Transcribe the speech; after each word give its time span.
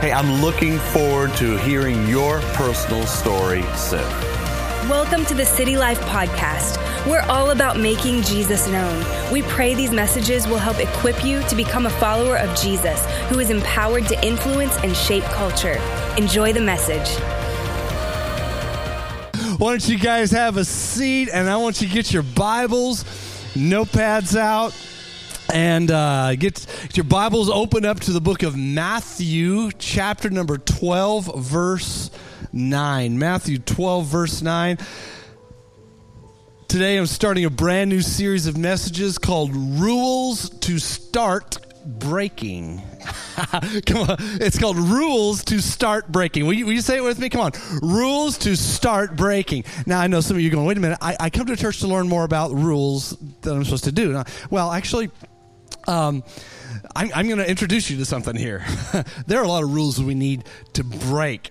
Hey, 0.00 0.10
I'm 0.10 0.42
looking 0.42 0.80
forward 0.80 1.36
to 1.36 1.56
hearing 1.58 2.08
your 2.08 2.40
personal 2.54 3.06
story 3.06 3.62
soon. 3.76 4.29
Welcome 4.90 5.24
to 5.26 5.34
the 5.34 5.46
City 5.46 5.76
Life 5.76 6.00
Podcast. 6.00 6.76
We're 7.08 7.22
all 7.28 7.52
about 7.52 7.78
making 7.78 8.22
Jesus 8.22 8.66
known. 8.66 9.32
We 9.32 9.42
pray 9.42 9.72
these 9.72 9.92
messages 9.92 10.48
will 10.48 10.58
help 10.58 10.80
equip 10.80 11.24
you 11.24 11.44
to 11.44 11.54
become 11.54 11.86
a 11.86 11.90
follower 11.90 12.36
of 12.36 12.58
Jesus 12.58 13.00
who 13.28 13.38
is 13.38 13.50
empowered 13.50 14.08
to 14.08 14.26
influence 14.26 14.76
and 14.78 14.96
shape 14.96 15.22
culture. 15.22 15.78
Enjoy 16.18 16.52
the 16.52 16.60
message. 16.60 17.08
Why 19.60 19.70
don't 19.70 19.88
you 19.88 19.96
guys 19.96 20.32
have 20.32 20.56
a 20.56 20.64
seat 20.64 21.28
and 21.32 21.48
I 21.48 21.56
want 21.56 21.80
you 21.80 21.86
to 21.86 21.94
get 21.94 22.12
your 22.12 22.24
Bibles, 22.24 23.04
notepads 23.54 24.36
out, 24.36 24.74
and 25.54 25.88
uh, 25.92 26.34
get, 26.34 26.66
get 26.82 26.96
your 26.96 27.04
Bibles 27.04 27.48
open 27.48 27.84
up 27.84 28.00
to 28.00 28.10
the 28.10 28.20
book 28.20 28.42
of 28.42 28.56
Matthew, 28.56 29.70
chapter 29.78 30.30
number 30.30 30.58
12, 30.58 31.36
verse 31.36 32.10
9. 32.52 33.18
Matthew 33.18 33.58
12, 33.58 34.06
verse 34.06 34.42
9. 34.42 34.78
Today 36.68 36.96
I'm 36.96 37.06
starting 37.06 37.44
a 37.44 37.50
brand 37.50 37.90
new 37.90 38.00
series 38.00 38.46
of 38.46 38.56
messages 38.56 39.18
called 39.18 39.54
Rules 39.54 40.50
to 40.50 40.78
Start 40.78 41.58
Breaking. 41.84 42.80
Come 43.86 44.08
on. 44.08 44.16
It's 44.20 44.58
called 44.58 44.76
Rules 44.76 45.42
to 45.46 45.60
Start 45.60 46.12
Breaking. 46.12 46.46
Will 46.46 46.52
you, 46.52 46.66
will 46.66 46.72
you, 46.72 46.80
say 46.80 46.98
it 46.98 47.02
with 47.02 47.18
me? 47.18 47.28
Come 47.28 47.40
on. 47.40 47.52
Rules 47.82 48.38
to 48.38 48.56
Start 48.56 49.16
Breaking. 49.16 49.64
Now, 49.86 50.00
I 50.00 50.06
know 50.06 50.20
some 50.20 50.36
of 50.36 50.42
you 50.42 50.48
are 50.48 50.52
going, 50.52 50.66
wait 50.66 50.76
a 50.76 50.80
minute. 50.80 50.98
I, 51.00 51.16
I 51.18 51.30
come 51.30 51.46
to 51.46 51.56
church 51.56 51.80
to 51.80 51.88
learn 51.88 52.08
more 52.08 52.24
about 52.24 52.52
rules 52.52 53.16
that 53.42 53.52
I'm 53.52 53.64
supposed 53.64 53.84
to 53.84 53.92
do. 53.92 54.12
Now, 54.12 54.24
well, 54.50 54.70
actually, 54.70 55.10
um, 55.86 56.22
I'm, 56.94 57.10
I'm 57.14 57.26
going 57.26 57.38
to 57.38 57.48
introduce 57.48 57.90
you 57.90 57.96
to 57.98 58.04
something 58.04 58.36
here. 58.36 58.64
there 59.26 59.40
are 59.40 59.44
a 59.44 59.48
lot 59.48 59.62
of 59.62 59.72
rules 59.72 60.02
we 60.02 60.14
need 60.14 60.44
to 60.74 60.84
break. 60.84 61.50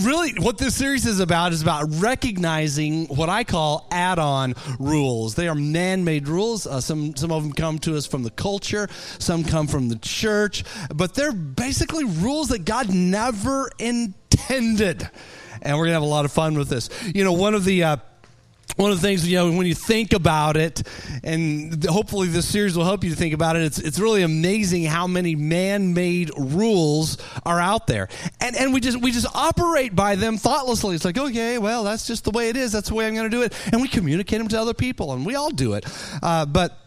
Really, 0.00 0.34
what 0.38 0.58
this 0.58 0.74
series 0.74 1.06
is 1.06 1.20
about 1.20 1.52
is 1.52 1.62
about 1.62 1.86
recognizing 1.90 3.06
what 3.06 3.28
I 3.28 3.44
call 3.44 3.86
add-on 3.90 4.54
rules. 4.78 5.34
They 5.34 5.48
are 5.48 5.54
man-made 5.54 6.28
rules. 6.28 6.66
Uh, 6.66 6.80
some 6.80 7.16
some 7.16 7.32
of 7.32 7.42
them 7.42 7.52
come 7.52 7.78
to 7.80 7.96
us 7.96 8.06
from 8.06 8.22
the 8.22 8.30
culture. 8.30 8.88
Some 9.18 9.44
come 9.44 9.66
from 9.66 9.88
the 9.88 9.96
church. 9.96 10.64
But 10.94 11.14
they're 11.14 11.32
basically 11.32 12.04
rules 12.04 12.48
that 12.48 12.64
God 12.64 12.92
never 12.92 13.70
intended. 13.78 15.08
And 15.62 15.78
we're 15.78 15.84
going 15.84 15.90
to 15.90 15.94
have 15.94 16.02
a 16.02 16.06
lot 16.06 16.24
of 16.24 16.32
fun 16.32 16.58
with 16.58 16.68
this. 16.68 16.90
You 17.14 17.24
know, 17.24 17.32
one 17.32 17.54
of 17.54 17.64
the 17.64 17.84
uh, 17.84 17.96
one 18.76 18.90
of 18.90 19.00
the 19.00 19.06
things 19.06 19.28
you 19.28 19.36
know 19.36 19.52
when 19.52 19.66
you 19.66 19.74
think 19.74 20.12
about 20.12 20.56
it 20.56 20.82
and 21.22 21.84
hopefully 21.84 22.26
this 22.28 22.48
series 22.48 22.76
will 22.76 22.84
help 22.84 23.04
you 23.04 23.10
to 23.10 23.16
think 23.16 23.32
about 23.32 23.56
it 23.56 23.62
it's, 23.62 23.78
it's 23.78 23.98
really 23.98 24.22
amazing 24.22 24.84
how 24.84 25.06
many 25.06 25.36
man-made 25.36 26.30
rules 26.36 27.18
are 27.44 27.60
out 27.60 27.86
there. 27.86 28.08
And 28.40 28.56
and 28.56 28.72
we 28.72 28.80
just 28.80 29.00
we 29.00 29.10
just 29.10 29.26
operate 29.34 29.94
by 29.94 30.16
them 30.16 30.36
thoughtlessly. 30.36 30.94
It's 30.94 31.04
like 31.04 31.18
okay 31.18 31.58
well 31.58 31.84
that's 31.84 32.06
just 32.06 32.24
the 32.24 32.30
way 32.30 32.48
it 32.48 32.56
is. 32.56 32.72
That's 32.72 32.88
the 32.88 32.94
way 32.94 33.06
i'm 33.06 33.14
going 33.14 33.30
to 33.30 33.36
do 33.36 33.42
it. 33.42 33.52
And 33.72 33.80
we 33.80 33.88
communicate 33.88 34.38
them 34.38 34.48
to 34.48 34.60
other 34.60 34.74
people 34.74 35.12
and 35.12 35.24
we 35.24 35.34
all 35.34 35.50
do 35.50 35.74
it. 35.74 35.86
Uh, 36.22 36.46
but 36.46 36.78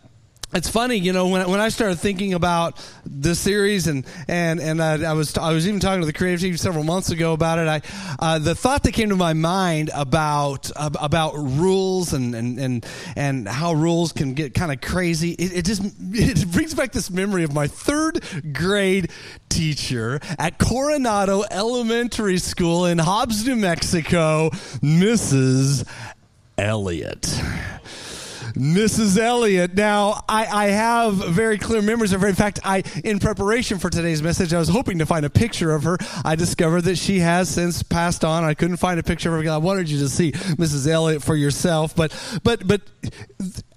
it's 0.54 0.70
funny, 0.70 0.96
you 0.96 1.12
know, 1.12 1.28
when, 1.28 1.50
when 1.50 1.60
I 1.60 1.68
started 1.68 2.00
thinking 2.00 2.34
about 2.34 2.80
this 3.06 3.38
series, 3.38 3.88
and 3.88 4.06
and 4.30 4.62
and 4.62 4.82
I, 4.82 5.12
I 5.12 5.14
was 5.14 5.38
I 5.38 5.52
was 5.52 5.68
even 5.68 5.82
talking 5.82 6.00
to 6.00 6.06
the 6.06 6.14
creative 6.14 6.40
team 6.40 6.56
several 6.56 6.86
months 6.86 7.10
ago 7.10 7.34
about 7.34 7.60
it. 7.60 7.68
I 7.68 7.82
uh, 8.20 8.40
the 8.40 8.56
thought 8.56 8.84
that 8.84 8.94
came 8.94 9.10
to 9.10 9.18
my 9.18 9.34
mind 9.34 9.90
about 9.94 10.72
about 10.78 11.34
rules 11.36 12.14
and 12.14 12.34
and 12.34 12.60
and 12.60 12.86
and 13.18 13.48
how 13.48 13.74
rules 13.74 14.14
can 14.14 14.36
get 14.36 14.54
kind 14.54 14.72
of 14.72 14.80
crazy. 14.80 15.32
It, 15.32 15.58
it 15.58 15.66
just 15.66 15.82
it 16.00 16.50
brings 16.52 16.74
back 16.74 16.94
this 16.94 17.12
memory 17.12 17.44
of 17.44 17.54
my 17.54 17.68
third 17.68 18.24
grade 18.54 19.12
teacher 19.50 20.22
at 20.40 20.60
Coronado 20.60 21.44
Elementary 21.52 22.38
School 22.38 22.86
in 22.86 23.00
Hobbs, 23.00 23.46
New 23.46 23.58
Mexico, 23.58 24.50
Mrs. 24.82 25.86
Elliott. 26.58 27.42
Mrs. 28.58 29.18
Elliott. 29.18 29.76
Now, 29.76 30.24
I, 30.28 30.46
I 30.46 30.66
have 30.68 31.14
very 31.14 31.58
clear 31.58 31.82
memories 31.82 32.14
of 32.14 32.22
her. 32.22 32.28
In 32.28 32.36
fact, 32.36 32.60
I, 32.64 32.84
in 33.04 33.20
preparation 33.20 33.78
for 33.78 33.90
today's 33.90 34.24
message, 34.24 34.54
I 34.54 34.60
was 34.60 34.70
hoping 34.70 35.00
to 35.00 35.06
find 35.06 35.26
a 35.26 35.30
picture 35.30 35.74
of 35.74 35.84
her. 35.84 35.98
I 36.26 36.36
discovered 36.36 36.82
that 36.82 36.98
she 36.98 37.20
has 37.20 37.50
since 37.50 37.84
passed 37.84 38.26
on. 38.26 38.44
I 38.44 38.54
couldn't 38.54 38.78
find 38.78 39.00
a 39.00 39.04
picture 39.04 39.36
of 39.36 39.44
her 39.44 39.52
I 39.52 39.58
wanted 39.58 39.90
you 39.90 40.00
to 40.00 40.10
see 40.10 40.32
Mrs. 40.32 40.88
Elliott 40.88 41.24
for 41.24 41.36
yourself. 41.36 41.96
But, 41.96 42.14
but, 42.44 42.68
but 42.68 42.82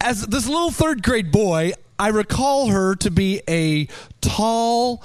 as 0.00 0.26
this 0.26 0.48
little 0.48 0.70
third 0.70 1.02
grade 1.02 1.30
boy, 1.30 1.72
I 1.98 2.08
recall 2.08 2.68
her 2.68 2.96
to 2.96 3.10
be 3.10 3.42
a 3.48 3.86
tall, 4.22 5.04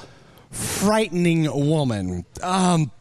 frightening 0.51 1.69
woman. 1.69 2.25
Um, 2.41 2.91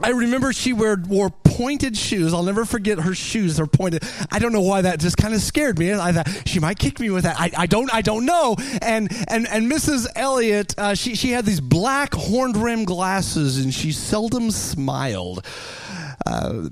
I 0.00 0.10
remember 0.10 0.52
she 0.52 0.72
wore, 0.72 0.96
wore 1.08 1.30
pointed 1.30 1.96
shoes. 1.96 2.32
I'll 2.32 2.44
never 2.44 2.64
forget 2.64 3.00
her 3.00 3.14
shoes 3.14 3.58
are 3.58 3.66
pointed. 3.66 4.04
I 4.30 4.38
don't 4.38 4.52
know 4.52 4.60
why 4.60 4.82
that 4.82 5.00
just 5.00 5.16
kind 5.16 5.34
of 5.34 5.40
scared 5.40 5.78
me. 5.78 5.92
I 5.92 6.12
thought 6.12 6.42
she 6.46 6.60
might 6.60 6.78
kick 6.78 7.00
me 7.00 7.10
with 7.10 7.24
that. 7.24 7.38
I, 7.38 7.50
I 7.56 7.66
don't 7.66 7.92
I 7.92 8.00
don't 8.00 8.24
know. 8.24 8.56
And 8.80 9.08
and 9.28 9.48
and 9.48 9.70
Mrs. 9.70 10.06
Elliott, 10.14 10.78
uh, 10.78 10.94
she 10.94 11.16
she 11.16 11.32
had 11.32 11.44
these 11.44 11.60
black 11.60 12.14
horned 12.14 12.56
rim 12.56 12.84
glasses, 12.84 13.62
and 13.62 13.74
she 13.74 13.90
seldom 13.90 14.52
smiled. 14.52 15.44
Uh, 16.24 16.68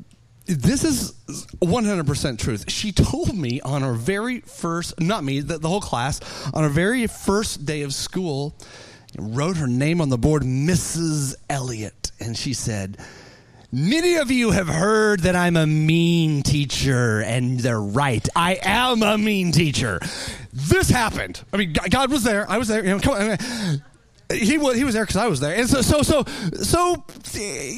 this 0.47 0.85
is 0.85 1.13
100% 1.61 2.39
truth. 2.39 2.71
She 2.71 2.93
told 2.93 3.37
me 3.37 3.61
on 3.63 3.83
her 3.83 3.95
very 3.95 4.41
first, 4.43 5.01
not 5.01 5.25
me, 5.25 5.41
the, 5.41 5.59
the 5.59 5.69
whole 5.69 5.81
class, 5.81 6.21
on 6.55 6.63
her 6.63 6.69
very 6.69 7.09
first 7.09 7.67
day 7.67 7.83
of 7.83 7.93
school, 7.93 8.57
wrote 9.19 9.57
her 9.57 9.67
name 9.67 10.01
on 10.01 10.09
the 10.09 10.19
board, 10.19 10.43
Mrs. 10.43 11.35
Elliott. 11.51 12.06
And 12.21 12.37
she 12.37 12.53
said, 12.53 12.99
Many 13.73 14.15
of 14.15 14.31
you 14.31 14.53
have 14.53 14.69
heard 14.69 15.21
that 15.21 15.35
I'm 15.35 15.57
a 15.57 15.67
mean 15.67 16.43
teacher, 16.43 17.21
and 17.21 17.59
they're 17.59 17.81
right. 17.81 18.27
I 18.35 18.59
am 18.63 19.03
a 19.03 19.19
mean 19.19 19.53
teacher. 19.53 20.01
This 20.53 20.89
happened. 20.89 21.43
I 21.53 21.57
mean, 21.57 21.75
God 21.91 22.11
was 22.11 22.23
there. 22.23 22.49
I 22.49 22.59
was 22.59 22.69
there. 22.69 22.85
You 22.85 22.93
know, 22.93 23.01
come 23.01 23.15
on. 23.15 23.83
He 24.33 24.57
was 24.59 24.77
he 24.77 24.83
was 24.83 24.95
there 24.95 25.05
because 25.05 25.17
I 25.17 25.29
was 25.29 25.39
there, 25.41 25.55
and 25.55 25.69
so 25.69 25.83
so 25.83 26.03
so 26.03 26.25
so 26.55 27.05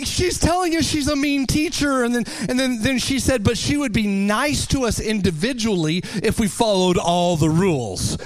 she's 0.05 0.39
telling 0.39 0.75
us 0.77 0.87
she's 0.87 1.09
a 1.09 1.17
mean 1.17 1.47
teacher, 1.47 2.05
and 2.05 2.15
then 2.15 2.25
and 2.49 2.59
then 2.59 2.81
then 2.81 2.99
she 2.99 3.19
said, 3.19 3.45
but 3.45 3.59
she 3.59 3.77
would 3.77 3.93
be 3.93 4.07
nice 4.07 4.67
to 4.69 4.85
us 4.85 4.99
individually 4.99 6.03
if 6.23 6.41
we 6.41 6.49
followed 6.49 6.97
all 6.97 7.37
the 7.37 7.51
rules. 7.51 8.17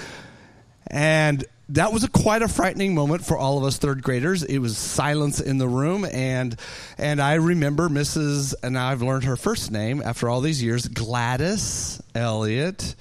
And 0.86 1.44
that 1.72 1.92
was 1.92 2.04
a 2.04 2.08
quite 2.08 2.42
a 2.42 2.48
frightening 2.48 2.94
moment 2.94 3.24
for 3.24 3.36
all 3.36 3.58
of 3.58 3.64
us 3.64 3.78
third 3.78 4.02
graders. 4.02 4.42
It 4.42 4.58
was 4.58 4.76
silence 4.76 5.40
in 5.40 5.58
the 5.58 5.68
room, 5.68 6.04
and 6.04 6.56
and 6.98 7.20
I 7.20 7.34
remember 7.34 7.88
Mrs. 7.88 8.54
and 8.62 8.78
I've 8.78 9.02
learned 9.02 9.24
her 9.24 9.36
first 9.36 9.70
name 9.70 10.02
after 10.04 10.28
all 10.28 10.40
these 10.40 10.62
years, 10.62 10.86
Gladys 10.86 12.02
Elliott. 12.14 12.94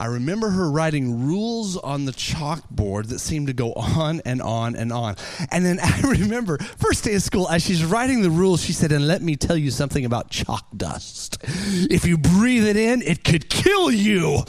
I 0.00 0.06
remember 0.06 0.48
her 0.48 0.70
writing 0.70 1.26
rules 1.26 1.76
on 1.76 2.06
the 2.06 2.12
chalkboard 2.12 3.08
that 3.08 3.18
seemed 3.18 3.48
to 3.48 3.52
go 3.52 3.74
on 3.74 4.22
and 4.24 4.40
on 4.40 4.74
and 4.74 4.94
on. 4.94 5.16
And 5.50 5.64
then 5.64 5.78
I 5.82 6.00
remember 6.00 6.56
first 6.78 7.04
day 7.04 7.14
of 7.14 7.22
school, 7.22 7.46
as 7.50 7.62
she's 7.62 7.84
writing 7.84 8.22
the 8.22 8.30
rules, 8.30 8.64
she 8.64 8.72
said, 8.72 8.92
"And 8.92 9.06
let 9.06 9.20
me 9.20 9.36
tell 9.36 9.58
you 9.58 9.70
something 9.70 10.06
about 10.06 10.30
chalk 10.30 10.66
dust. 10.74 11.36
If 11.44 12.06
you 12.06 12.16
breathe 12.16 12.66
it 12.66 12.76
in, 12.76 13.02
it 13.02 13.24
could 13.24 13.50
kill 13.50 13.90
you." 13.90 14.42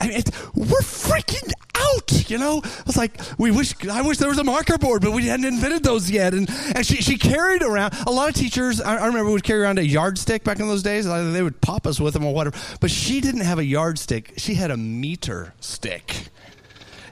I 0.00 0.08
mean, 0.08 0.22
we're 0.54 0.80
freaking 0.80 1.50
out, 1.74 2.30
you 2.30 2.38
know? 2.38 2.60
I 2.64 2.82
was 2.86 2.96
like, 2.96 3.20
we 3.38 3.50
wish, 3.50 3.74
I 3.86 4.02
wish 4.02 4.18
there 4.18 4.28
was 4.28 4.38
a 4.38 4.44
marker 4.44 4.78
board, 4.78 5.02
but 5.02 5.12
we 5.12 5.26
hadn't 5.26 5.46
invented 5.46 5.82
those 5.82 6.10
yet. 6.10 6.34
And, 6.34 6.48
and 6.74 6.86
she, 6.86 6.96
she 6.96 7.18
carried 7.18 7.62
around, 7.62 7.94
a 8.06 8.10
lot 8.10 8.28
of 8.28 8.34
teachers, 8.34 8.80
I, 8.80 8.96
I 8.96 9.06
remember 9.06 9.30
would 9.30 9.44
carry 9.44 9.62
around 9.62 9.78
a 9.78 9.86
yardstick 9.86 10.44
back 10.44 10.60
in 10.60 10.68
those 10.68 10.82
days. 10.82 11.06
They 11.06 11.42
would 11.42 11.60
pop 11.60 11.86
us 11.86 12.00
with 12.00 12.14
them 12.14 12.24
or 12.24 12.34
whatever. 12.34 12.56
But 12.80 12.90
she 12.90 13.20
didn't 13.20 13.42
have 13.42 13.58
a 13.58 13.64
yardstick. 13.64 14.34
She 14.36 14.54
had 14.54 14.70
a 14.70 14.76
meter 14.84 15.54
stick. 15.60 16.28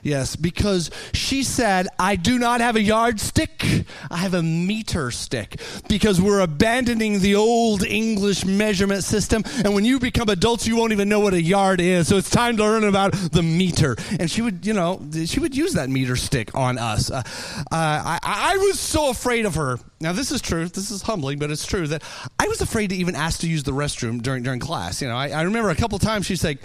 Yes, 0.03 0.35
because 0.35 0.91
she 1.13 1.43
said, 1.43 1.87
I 1.97 2.17
do 2.17 2.37
not 2.37 2.59
have 2.59 2.75
a 2.75 2.81
yardstick, 2.81 3.85
I 4.11 4.17
have 4.17 4.33
a 4.33 4.43
meter 4.43 5.11
stick. 5.11 5.61
Because 5.87 6.19
we're 6.19 6.41
abandoning 6.41 7.19
the 7.19 7.35
old 7.35 7.83
English 7.83 8.43
measurement 8.43 9.05
system. 9.05 9.43
And 9.63 9.73
when 9.73 9.85
you 9.85 9.99
become 9.99 10.27
adults, 10.27 10.67
you 10.67 10.75
won't 10.75 10.91
even 10.91 11.07
know 11.07 11.21
what 11.21 11.33
a 11.33 11.41
yard 11.41 11.79
is. 11.79 12.09
So 12.09 12.17
it's 12.17 12.29
time 12.29 12.57
to 12.57 12.63
learn 12.63 12.83
about 12.83 13.13
the 13.13 13.41
meter. 13.41 13.95
And 14.19 14.29
she 14.29 14.41
would, 14.41 14.65
you 14.65 14.73
know, 14.73 15.01
she 15.25 15.39
would 15.39 15.55
use 15.55 15.73
that 15.73 15.89
meter 15.89 16.17
stick 16.17 16.53
on 16.53 16.77
us. 16.77 17.09
Uh, 17.09 17.23
uh, 17.25 17.61
I, 17.71 18.19
I 18.21 18.57
was 18.57 18.81
so 18.81 19.09
afraid 19.09 19.45
of 19.45 19.55
her. 19.55 19.79
Now, 20.01 20.11
this 20.11 20.33
is 20.33 20.41
true. 20.41 20.67
This 20.67 20.91
is 20.91 21.03
humbling, 21.03 21.39
but 21.39 21.49
it's 21.49 21.65
true 21.65 21.87
that 21.87 22.03
I 22.37 22.49
was 22.49 22.59
afraid 22.59 22.89
to 22.89 22.95
even 22.97 23.15
ask 23.15 23.39
to 23.39 23.47
use 23.47 23.63
the 23.63 23.71
restroom 23.71 24.21
during, 24.21 24.43
during 24.43 24.59
class. 24.59 25.01
You 25.01 25.07
know, 25.07 25.15
I, 25.15 25.29
I 25.29 25.43
remember 25.43 25.69
a 25.69 25.75
couple 25.75 25.97
times 25.97 26.25
she's 26.25 26.43
like, 26.43 26.59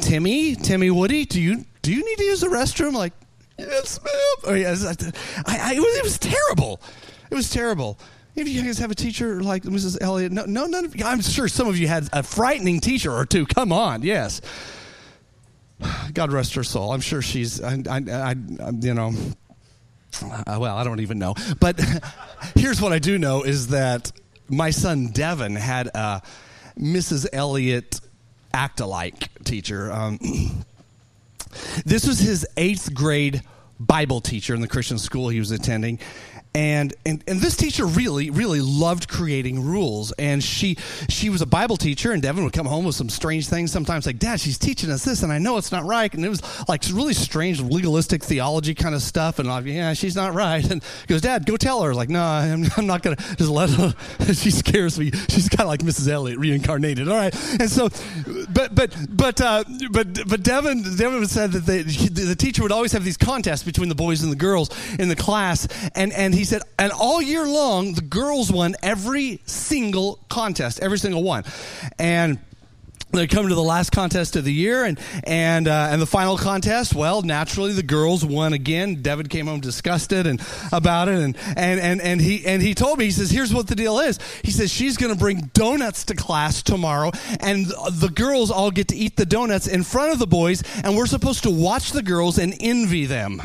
Timmy, 0.00 0.54
Timmy 0.54 0.90
Woody, 0.90 1.24
do 1.24 1.40
you 1.40 1.64
do 1.82 1.92
you 1.92 2.04
need 2.04 2.18
to 2.18 2.24
use 2.24 2.40
the 2.40 2.48
restroom? 2.48 2.92
Like, 2.92 3.12
yes, 3.58 4.00
ma'am. 4.02 4.12
Oh, 4.44 4.54
yes. 4.54 4.84
I, 4.84 4.92
I, 5.46 5.74
it, 5.74 5.80
was, 5.80 5.96
it 5.96 6.02
was 6.04 6.18
terrible. 6.18 6.80
It 7.30 7.34
was 7.34 7.50
terrible. 7.50 7.98
If 8.36 8.48
you 8.48 8.62
guys 8.62 8.78
have 8.78 8.90
a 8.90 8.94
teacher 8.94 9.42
like 9.42 9.64
Mrs. 9.64 9.98
Elliott, 10.00 10.30
no, 10.30 10.44
no, 10.44 10.66
none 10.66 10.84
of 10.84 10.94
you, 10.94 11.04
I'm 11.04 11.20
sure 11.20 11.48
some 11.48 11.66
of 11.66 11.76
you 11.76 11.88
had 11.88 12.08
a 12.12 12.22
frightening 12.22 12.80
teacher 12.80 13.12
or 13.12 13.26
two. 13.26 13.46
Come 13.46 13.72
on, 13.72 14.02
yes. 14.02 14.40
God 16.12 16.32
rest 16.32 16.54
her 16.54 16.62
soul. 16.64 16.92
I'm 16.92 17.00
sure 17.00 17.22
she's, 17.22 17.60
I, 17.62 17.82
I, 17.88 18.02
I 18.08 18.34
you 18.80 18.94
know, 18.94 19.12
uh, 20.22 20.58
well, 20.60 20.76
I 20.76 20.84
don't 20.84 21.00
even 21.00 21.18
know. 21.18 21.34
But 21.58 21.80
here's 22.54 22.80
what 22.80 22.92
I 22.92 22.98
do 22.98 23.18
know 23.18 23.42
is 23.42 23.68
that 23.68 24.12
my 24.48 24.70
son 24.70 25.08
Devin 25.08 25.56
had 25.56 25.88
a 25.88 26.22
Mrs. 26.78 27.26
Elliott 27.32 28.00
act 28.52 28.80
alike 28.80 29.30
teacher. 29.44 29.90
Um, 29.92 30.18
this 31.84 32.06
was 32.06 32.18
his 32.18 32.46
eighth 32.56 32.94
grade 32.94 33.42
Bible 33.80 34.20
teacher 34.20 34.54
in 34.54 34.60
the 34.60 34.68
Christian 34.68 34.98
school 34.98 35.28
he 35.28 35.38
was 35.38 35.50
attending 35.50 35.98
and, 36.54 36.94
and 37.04 37.22
and 37.26 37.40
this 37.40 37.56
teacher 37.56 37.86
really 37.86 38.30
really 38.30 38.60
loved 38.60 39.08
creating 39.08 39.64
rules. 39.64 40.12
And 40.12 40.42
she 40.42 40.76
she 41.08 41.30
was 41.30 41.42
a 41.42 41.46
bible 41.46 41.76
teacher 41.76 42.12
and 42.12 42.22
devin 42.22 42.44
would 42.44 42.52
come 42.52 42.66
home 42.66 42.84
with 42.84 42.94
some 42.94 43.08
strange 43.08 43.48
things 43.48 43.70
sometimes 43.70 44.06
like 44.06 44.18
dad 44.18 44.40
she's 44.40 44.58
teaching 44.58 44.90
us 44.90 45.04
this 45.04 45.22
and 45.22 45.32
i 45.32 45.38
know 45.38 45.56
it's 45.56 45.72
not 45.72 45.84
right. 45.84 46.12
And 46.12 46.24
it 46.24 46.28
was 46.28 46.42
like 46.68 46.84
really 46.92 47.14
strange 47.14 47.60
legalistic 47.60 48.24
theology 48.24 48.74
kind 48.74 48.94
of 48.94 49.02
stuff 49.02 49.38
and 49.38 49.48
like 49.48 49.64
yeah 49.66 49.92
she's 49.92 50.16
not 50.16 50.34
right. 50.34 50.68
And 50.70 50.82
goes 51.06 51.20
dad 51.20 51.46
go 51.46 51.56
tell 51.56 51.82
her. 51.82 51.94
Like 51.94 52.08
no 52.08 52.22
i'm, 52.22 52.64
I'm 52.76 52.86
not 52.86 53.02
gonna 53.02 53.16
just 53.16 53.50
let 53.50 53.70
her. 53.70 53.94
She 54.38 54.50
scares 54.50 54.98
me. 54.98 55.10
She's 55.28 55.48
kind 55.48 55.62
of 55.62 55.68
like 55.68 55.80
mrs 55.80 56.08
elliott 56.08 56.38
reincarnated. 56.38 57.08
All 57.08 57.16
right. 57.16 57.34
And 57.60 57.70
so 57.70 57.88
but 58.50 58.74
but 58.74 58.94
but 59.08 59.40
uh, 59.40 59.64
but 59.90 60.28
but 60.28 60.42
devin 60.42 60.82
devin 60.96 61.26
said 61.26 61.52
that 61.52 61.66
they, 61.66 61.82
the 61.82 62.36
teacher 62.36 62.62
would 62.62 62.72
always 62.72 62.92
have 62.92 63.04
these 63.04 63.16
contests 63.16 63.62
between 63.62 63.88
the 63.88 63.94
boys 63.94 64.22
and 64.22 64.30
the 64.32 64.36
girls 64.36 64.70
in 64.98 65.08
the 65.08 65.16
class 65.16 65.68
and 65.94 66.12
and 66.12 66.34
he 66.38 66.44
said, 66.44 66.62
and 66.78 66.92
all 66.92 67.20
year 67.20 67.46
long, 67.46 67.94
the 67.94 68.00
girls 68.00 68.52
won 68.52 68.76
every 68.80 69.40
single 69.44 70.20
contest, 70.28 70.80
every 70.80 70.98
single 70.98 71.24
one. 71.24 71.42
And 71.98 72.38
they 73.10 73.26
come 73.26 73.48
to 73.48 73.54
the 73.54 73.62
last 73.62 73.90
contest 73.90 74.36
of 74.36 74.44
the 74.44 74.52
year 74.52 74.84
and 74.84 75.00
and 75.24 75.66
uh, 75.66 75.88
and 75.90 76.00
the 76.00 76.06
final 76.06 76.36
contest 76.36 76.94
well 76.94 77.22
naturally 77.22 77.72
the 77.72 77.82
girls 77.82 78.22
won 78.22 78.52
again. 78.52 79.02
Devin 79.02 79.28
came 79.28 79.46
home 79.46 79.60
disgusted 79.60 80.26
and 80.26 80.42
about 80.72 81.08
it 81.08 81.18
and 81.18 81.36
and 81.56 81.80
and, 81.80 82.00
and 82.02 82.20
he 82.20 82.44
and 82.46 82.60
he 82.60 82.74
told 82.74 82.98
me 82.98 83.06
he 83.06 83.10
says 83.10 83.30
here's 83.30 83.52
what 83.52 83.66
the 83.66 83.74
deal 83.74 83.98
is. 83.98 84.18
He 84.44 84.50
says 84.50 84.70
she's 84.70 84.98
going 84.98 85.12
to 85.12 85.18
bring 85.18 85.50
donuts 85.54 86.04
to 86.04 86.14
class 86.14 86.62
tomorrow 86.62 87.10
and 87.40 87.66
the 87.92 88.12
girls 88.14 88.50
all 88.50 88.70
get 88.70 88.88
to 88.88 88.96
eat 88.96 89.16
the 89.16 89.26
donuts 89.26 89.66
in 89.66 89.84
front 89.84 90.12
of 90.12 90.18
the 90.18 90.26
boys 90.26 90.62
and 90.84 90.94
we're 90.94 91.06
supposed 91.06 91.44
to 91.44 91.50
watch 91.50 91.92
the 91.92 92.02
girls 92.02 92.36
and 92.36 92.54
envy 92.60 93.06
them 93.06 93.40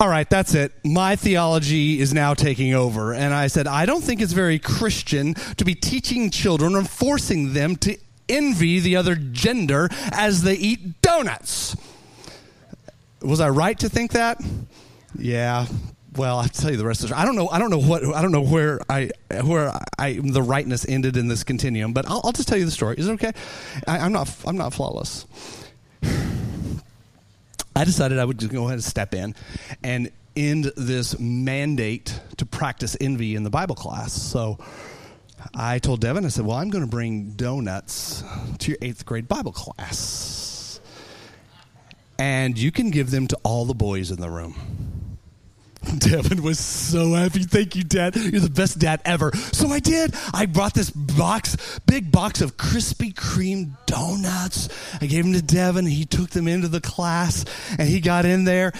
all 0.00 0.08
right, 0.08 0.28
that's 0.28 0.54
it. 0.54 0.72
My 0.82 1.14
theology 1.14 2.00
is 2.00 2.14
now 2.14 2.32
taking 2.32 2.72
over. 2.72 3.12
And 3.12 3.34
I 3.34 3.48
said, 3.48 3.66
I 3.66 3.84
don't 3.84 4.02
think 4.02 4.22
it's 4.22 4.32
very 4.32 4.58
Christian 4.58 5.34
to 5.34 5.64
be 5.64 5.74
teaching 5.74 6.30
children 6.30 6.74
or 6.74 6.84
forcing 6.84 7.52
them 7.52 7.76
to 7.76 7.98
envy 8.26 8.80
the 8.80 8.96
other 8.96 9.14
gender 9.14 9.90
as 10.12 10.42
they 10.42 10.54
eat 10.54 11.02
donuts. 11.02 11.76
Was 13.20 13.40
I 13.40 13.50
right 13.50 13.78
to 13.80 13.90
think 13.90 14.12
that? 14.12 14.40
Yeah. 15.18 15.66
Well, 16.16 16.38
I'll 16.38 16.48
tell 16.48 16.70
you 16.70 16.78
the 16.78 16.86
rest 16.86 17.00
of 17.00 17.10
the 17.10 17.14
story. 17.14 17.22
I 17.22 17.26
don't 17.26 17.36
know. 17.36 17.48
I 17.48 17.58
don't 17.58 17.70
know 17.70 17.80
what. 17.80 18.02
I 18.02 18.22
don't 18.22 18.32
know 18.32 18.42
where 18.42 18.80
I 18.88 19.10
where 19.44 19.70
I 19.98 20.14
the 20.14 20.42
rightness 20.42 20.86
ended 20.88 21.16
in 21.18 21.28
this 21.28 21.44
continuum. 21.44 21.92
But 21.92 22.08
I'll, 22.08 22.20
I'll 22.24 22.32
just 22.32 22.48
tell 22.48 22.58
you 22.58 22.64
the 22.64 22.70
story. 22.70 22.96
Is 22.98 23.06
it 23.06 23.12
okay? 23.12 23.32
I, 23.86 23.98
I'm 23.98 24.12
not. 24.12 24.34
I'm 24.46 24.56
not 24.56 24.72
flawless. 24.72 25.26
I 27.80 27.84
decided 27.84 28.18
I 28.18 28.26
would 28.26 28.38
just 28.38 28.52
go 28.52 28.64
ahead 28.64 28.74
and 28.74 28.84
step 28.84 29.14
in 29.14 29.34
and 29.82 30.10
end 30.36 30.70
this 30.76 31.18
mandate 31.18 32.20
to 32.36 32.44
practice 32.44 32.94
envy 33.00 33.34
in 33.34 33.42
the 33.42 33.48
Bible 33.48 33.74
class. 33.74 34.12
So 34.12 34.58
I 35.54 35.78
told 35.78 36.02
Devin, 36.02 36.26
I 36.26 36.28
said, 36.28 36.44
Well, 36.44 36.58
I'm 36.58 36.68
going 36.68 36.84
to 36.84 36.90
bring 36.90 37.30
donuts 37.30 38.22
to 38.58 38.70
your 38.70 38.76
eighth 38.82 39.06
grade 39.06 39.28
Bible 39.28 39.52
class. 39.52 40.78
And 42.18 42.58
you 42.58 42.70
can 42.70 42.90
give 42.90 43.10
them 43.10 43.26
to 43.28 43.38
all 43.44 43.64
the 43.64 43.72
boys 43.72 44.10
in 44.10 44.20
the 44.20 44.28
room. 44.28 44.99
Devin 45.98 46.42
was 46.42 46.58
so 46.58 47.14
happy. 47.14 47.42
Thank 47.42 47.74
you, 47.74 47.84
Dad. 47.84 48.14
You're 48.16 48.40
the 48.40 48.50
best 48.50 48.78
dad 48.78 49.00
ever. 49.04 49.32
So 49.52 49.68
I 49.68 49.80
did. 49.80 50.14
I 50.34 50.46
brought 50.46 50.74
this 50.74 50.90
box, 50.90 51.80
big 51.86 52.12
box 52.12 52.42
of 52.42 52.56
Krispy 52.56 53.14
Kreme 53.14 53.76
donuts. 53.86 54.68
I 55.00 55.06
gave 55.06 55.24
them 55.24 55.32
to 55.32 55.42
Devin. 55.42 55.86
He 55.86 56.04
took 56.04 56.30
them 56.30 56.48
into 56.48 56.68
the 56.68 56.80
class 56.80 57.44
and 57.78 57.88
he 57.88 58.00
got 58.00 58.24
in 58.24 58.44
there. 58.44 58.72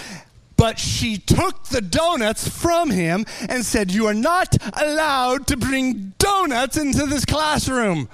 But 0.57 0.77
she 0.77 1.17
took 1.17 1.63
the 1.65 1.81
donuts 1.81 2.47
from 2.47 2.91
him 2.91 3.25
and 3.49 3.65
said, 3.65 3.91
You 3.91 4.05
are 4.05 4.13
not 4.13 4.55
allowed 4.79 5.47
to 5.47 5.57
bring 5.57 6.13
donuts 6.19 6.77
into 6.77 7.07
this 7.07 7.25
classroom. 7.25 8.09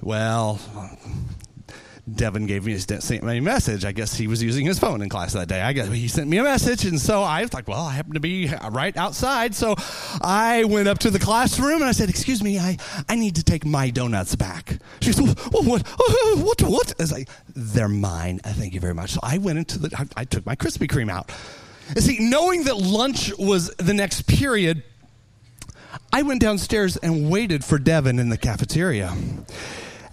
Well, 0.00 0.60
Devin 2.12 2.46
gave 2.46 2.66
me 2.66 2.76
sent 2.78 3.22
me 3.22 3.38
a 3.38 3.40
message. 3.40 3.84
I 3.84 3.92
guess 3.92 4.14
he 4.14 4.26
was 4.26 4.42
using 4.42 4.66
his 4.66 4.76
phone 4.76 5.02
in 5.02 5.08
class 5.08 5.34
that 5.34 5.46
day. 5.46 5.60
I 5.60 5.72
guess 5.72 5.86
he 5.86 6.08
sent 6.08 6.28
me 6.28 6.38
a 6.38 6.42
message, 6.42 6.84
and 6.84 7.00
so 7.00 7.22
I 7.22 7.42
was 7.42 7.54
like, 7.54 7.68
"Well, 7.68 7.80
I 7.80 7.92
happen 7.92 8.14
to 8.14 8.20
be 8.20 8.52
right 8.70 8.96
outside." 8.96 9.54
So 9.54 9.76
I 10.20 10.64
went 10.64 10.88
up 10.88 10.98
to 11.00 11.10
the 11.10 11.20
classroom 11.20 11.76
and 11.76 11.84
I 11.84 11.92
said, 11.92 12.08
"Excuse 12.08 12.42
me, 12.42 12.58
I, 12.58 12.76
I 13.08 13.14
need 13.14 13.36
to 13.36 13.44
take 13.44 13.64
my 13.64 13.90
donuts 13.90 14.34
back." 14.34 14.78
She 15.00 15.12
said, 15.12 15.28
"What? 15.28 15.64
What? 15.64 15.86
What? 16.38 16.62
What?" 16.62 16.92
I 16.98 17.02
was 17.02 17.12
like, 17.12 17.28
"They're 17.54 17.88
mine. 17.88 18.40
Uh, 18.42 18.52
thank 18.52 18.74
you 18.74 18.80
very 18.80 18.94
much." 18.94 19.12
So 19.12 19.20
I 19.22 19.38
went 19.38 19.58
into 19.58 19.78
the. 19.78 19.96
I, 19.96 20.22
I 20.22 20.24
took 20.24 20.44
my 20.44 20.56
Krispy 20.56 20.88
Kreme 20.88 21.10
out. 21.10 21.30
And 21.90 22.02
see, 22.02 22.18
knowing 22.18 22.64
that 22.64 22.78
lunch 22.78 23.32
was 23.38 23.68
the 23.76 23.94
next 23.94 24.22
period, 24.22 24.82
I 26.12 26.22
went 26.22 26.40
downstairs 26.40 26.96
and 26.96 27.30
waited 27.30 27.64
for 27.64 27.78
Devin 27.78 28.18
in 28.18 28.28
the 28.28 28.38
cafeteria. 28.38 29.14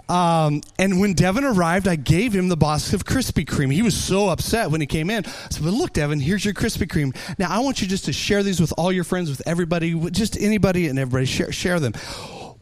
Um, 0.10 0.62
and 0.80 1.00
when 1.00 1.14
Devin 1.14 1.44
arrived, 1.44 1.88
I 1.88 1.96
gave 1.96 2.34
him 2.34 2.50
the 2.50 2.58
box 2.58 2.94
of 2.94 3.06
Krispy 3.06 3.46
Kreme. 3.46 3.72
He 3.72 3.84
was 3.84 3.96
so 3.96 4.30
upset 4.30 4.72
when 4.72 4.82
he 4.82 4.88
came 4.88 5.10
in. 5.12 5.24
I 5.26 5.30
said, 5.52 5.64
Well, 5.64 5.74
look, 5.74 5.94
Devin, 5.94 6.20
here's 6.20 6.44
your 6.44 6.56
Krispy 6.56 6.88
Kreme. 6.88 7.16
Now, 7.38 7.50
I 7.52 7.60
want 7.60 7.82
you 7.82 7.88
just 7.88 8.06
to 8.06 8.14
share 8.14 8.42
these 8.42 8.60
with 8.60 8.74
all 8.78 8.92
your 8.92 9.04
friends, 9.04 9.30
with 9.30 9.44
everybody, 9.46 9.94
with 9.94 10.14
just 10.14 10.36
anybody 10.42 10.88
and 10.88 10.98
everybody. 10.98 11.26
Share, 11.26 11.52
share 11.52 11.80
them. 11.80 11.94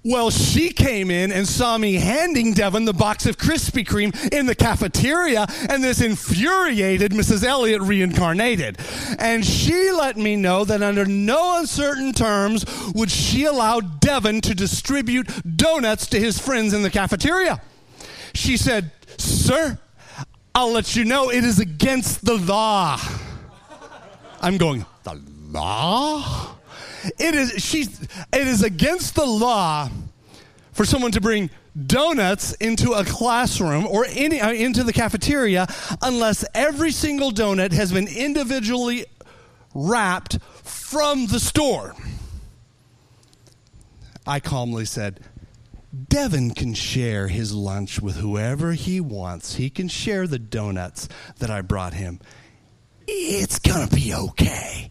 Well, 0.10 0.30
she 0.30 0.70
came 0.70 1.12
in 1.12 1.34
and 1.34 1.46
saw 1.46 1.78
me 1.78 1.96
handing 1.96 2.54
Devin 2.54 2.86
the 2.86 2.94
box 2.94 3.26
of 3.26 3.38
Krispy 3.38 3.86
Kreme 3.86 4.32
in 4.32 4.46
the 4.46 4.56
cafeteria, 4.56 5.46
and 5.70 5.84
this 5.84 6.00
infuriated 6.00 7.12
Mrs. 7.12 7.44
Elliott 7.44 7.82
reincarnated. 7.82 8.78
And 9.20 9.46
she 9.46 9.92
let 9.92 10.16
me 10.16 10.38
know 10.38 10.64
that 10.64 10.82
under 10.82 11.04
no 11.04 11.60
uncertain 11.60 12.14
terms 12.14 12.64
would 12.96 13.12
she 13.12 13.44
allow 13.44 13.82
Devin 13.82 14.40
to 14.42 14.56
distribute 14.56 15.30
donuts 15.58 16.08
to 16.08 16.20
his 16.22 16.40
friends 16.40 16.74
in 16.74 16.84
the 16.84 16.90
cafeteria. 16.90 17.62
She 18.34 18.56
said, 18.56 18.92
Sir, 19.18 19.78
I'll 20.56 20.72
let 20.72 20.96
you 20.96 21.04
know 21.04 21.30
it 21.30 21.44
is 21.44 21.60
against 21.60 22.24
the 22.24 22.38
law. 22.38 22.98
I'm 24.40 24.56
going, 24.56 24.86
The 25.04 25.22
law? 25.50 26.57
It 27.20 27.36
is 27.36 27.64
she's 27.64 28.02
it 28.02 28.48
is 28.48 28.64
against 28.64 29.16
the 29.16 29.26
law 29.26 29.90
for 30.72 30.86
someone 30.86 31.12
to 31.12 31.22
bring 31.22 31.50
donuts 31.86 32.54
into 32.54 32.94
a 32.94 33.04
classroom 33.04 33.86
or 33.86 34.06
any, 34.10 34.42
uh, 34.42 34.52
into 34.52 34.84
the 34.84 34.94
cafeteria 34.94 35.68
unless 36.02 36.44
every 36.56 36.92
single 36.92 37.32
donut 37.32 37.72
has 37.72 37.92
been 37.92 38.08
individually 38.08 39.06
wrapped 39.74 40.42
from 40.64 41.28
the 41.28 41.40
store. 41.40 41.96
I 44.26 44.40
calmly 44.40 44.86
said, 44.86 45.20
Devin 46.10 46.52
can 46.52 46.74
share 46.74 47.28
his 47.28 47.54
lunch 47.54 48.02
with 48.02 48.18
whoever 48.18 48.74
he 48.74 49.00
wants. 49.00 49.56
He 49.56 49.70
can 49.70 49.88
share 49.88 50.28
the 50.28 50.40
donuts 50.40 51.08
that 51.40 51.50
I 51.50 51.62
brought 51.62 51.94
him. 51.94 52.20
It's 53.08 53.60
going 53.60 53.88
to 53.88 53.96
be 53.96 54.14
okay. 54.14 54.90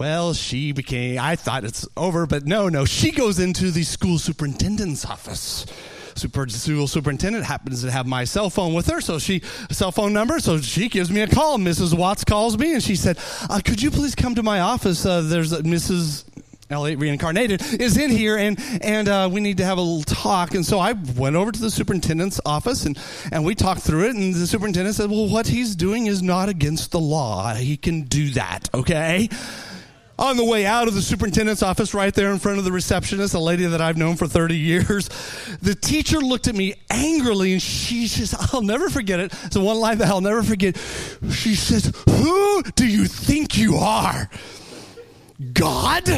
Well, 0.00 0.32
she 0.32 0.72
became, 0.72 1.18
I 1.20 1.36
thought 1.36 1.62
it's 1.62 1.86
over, 1.94 2.24
but 2.24 2.46
no, 2.46 2.70
no. 2.70 2.86
She 2.86 3.10
goes 3.10 3.38
into 3.38 3.70
the 3.70 3.82
school 3.82 4.18
superintendent's 4.18 5.04
office. 5.04 5.66
Super, 6.14 6.48
school 6.48 6.86
superintendent 6.86 7.44
happens 7.44 7.82
to 7.82 7.90
have 7.90 8.06
my 8.06 8.24
cell 8.24 8.48
phone 8.48 8.72
with 8.72 8.86
her, 8.86 9.02
so 9.02 9.18
she 9.18 9.40
cell 9.70 9.92
phone 9.92 10.14
number. 10.14 10.40
So 10.40 10.56
she 10.62 10.88
gives 10.88 11.10
me 11.10 11.20
a 11.20 11.26
call. 11.26 11.58
Mrs. 11.58 11.92
Watts 11.92 12.24
calls 12.24 12.56
me, 12.56 12.72
and 12.72 12.82
she 12.82 12.96
said, 12.96 13.18
uh, 13.50 13.60
"Could 13.62 13.82
you 13.82 13.90
please 13.90 14.14
come 14.14 14.34
to 14.36 14.42
my 14.42 14.60
office? 14.60 15.04
Uh, 15.04 15.20
there's 15.20 15.52
a 15.52 15.62
Mrs. 15.64 16.24
Elliott 16.70 16.98
reincarnated 16.98 17.60
is 17.78 17.98
in 17.98 18.10
here, 18.10 18.38
and 18.38 18.58
and 18.82 19.06
uh, 19.06 19.28
we 19.30 19.42
need 19.42 19.58
to 19.58 19.66
have 19.66 19.76
a 19.76 19.82
little 19.82 20.02
talk." 20.02 20.54
And 20.54 20.64
so 20.64 20.78
I 20.78 20.92
went 20.92 21.36
over 21.36 21.52
to 21.52 21.60
the 21.60 21.70
superintendent's 21.70 22.40
office, 22.46 22.86
and 22.86 22.98
and 23.32 23.44
we 23.44 23.54
talked 23.54 23.82
through 23.82 24.08
it. 24.08 24.16
And 24.16 24.32
the 24.32 24.46
superintendent 24.46 24.96
said, 24.96 25.10
"Well, 25.10 25.28
what 25.28 25.46
he's 25.46 25.76
doing 25.76 26.06
is 26.06 26.22
not 26.22 26.48
against 26.48 26.90
the 26.90 27.00
law. 27.00 27.52
He 27.52 27.76
can 27.76 28.04
do 28.04 28.30
that. 28.30 28.70
Okay." 28.72 29.28
On 30.20 30.36
the 30.36 30.44
way 30.44 30.66
out 30.66 30.86
of 30.86 30.94
the 30.94 31.00
superintendent's 31.00 31.62
office, 31.62 31.94
right 31.94 32.14
there 32.14 32.30
in 32.30 32.38
front 32.38 32.58
of 32.58 32.64
the 32.64 32.70
receptionist, 32.70 33.32
a 33.32 33.38
lady 33.38 33.64
that 33.64 33.80
I've 33.80 33.96
known 33.96 34.16
for 34.16 34.26
30 34.26 34.54
years, 34.56 35.08
the 35.62 35.74
teacher 35.74 36.18
looked 36.18 36.46
at 36.46 36.54
me 36.54 36.74
angrily 36.90 37.52
and 37.54 37.62
she 37.62 38.06
says, 38.06 38.34
I'll 38.52 38.60
never 38.60 38.90
forget 38.90 39.18
it. 39.18 39.32
It's 39.44 39.54
the 39.54 39.60
one 39.60 39.80
line 39.80 39.98
that 39.98 40.08
I'll 40.08 40.20
never 40.20 40.42
forget. 40.42 40.76
She 41.30 41.54
says, 41.54 41.90
Who 42.06 42.62
do 42.74 42.86
you 42.86 43.06
think 43.06 43.56
you 43.56 43.76
are? 43.76 44.28
God? 45.54 46.08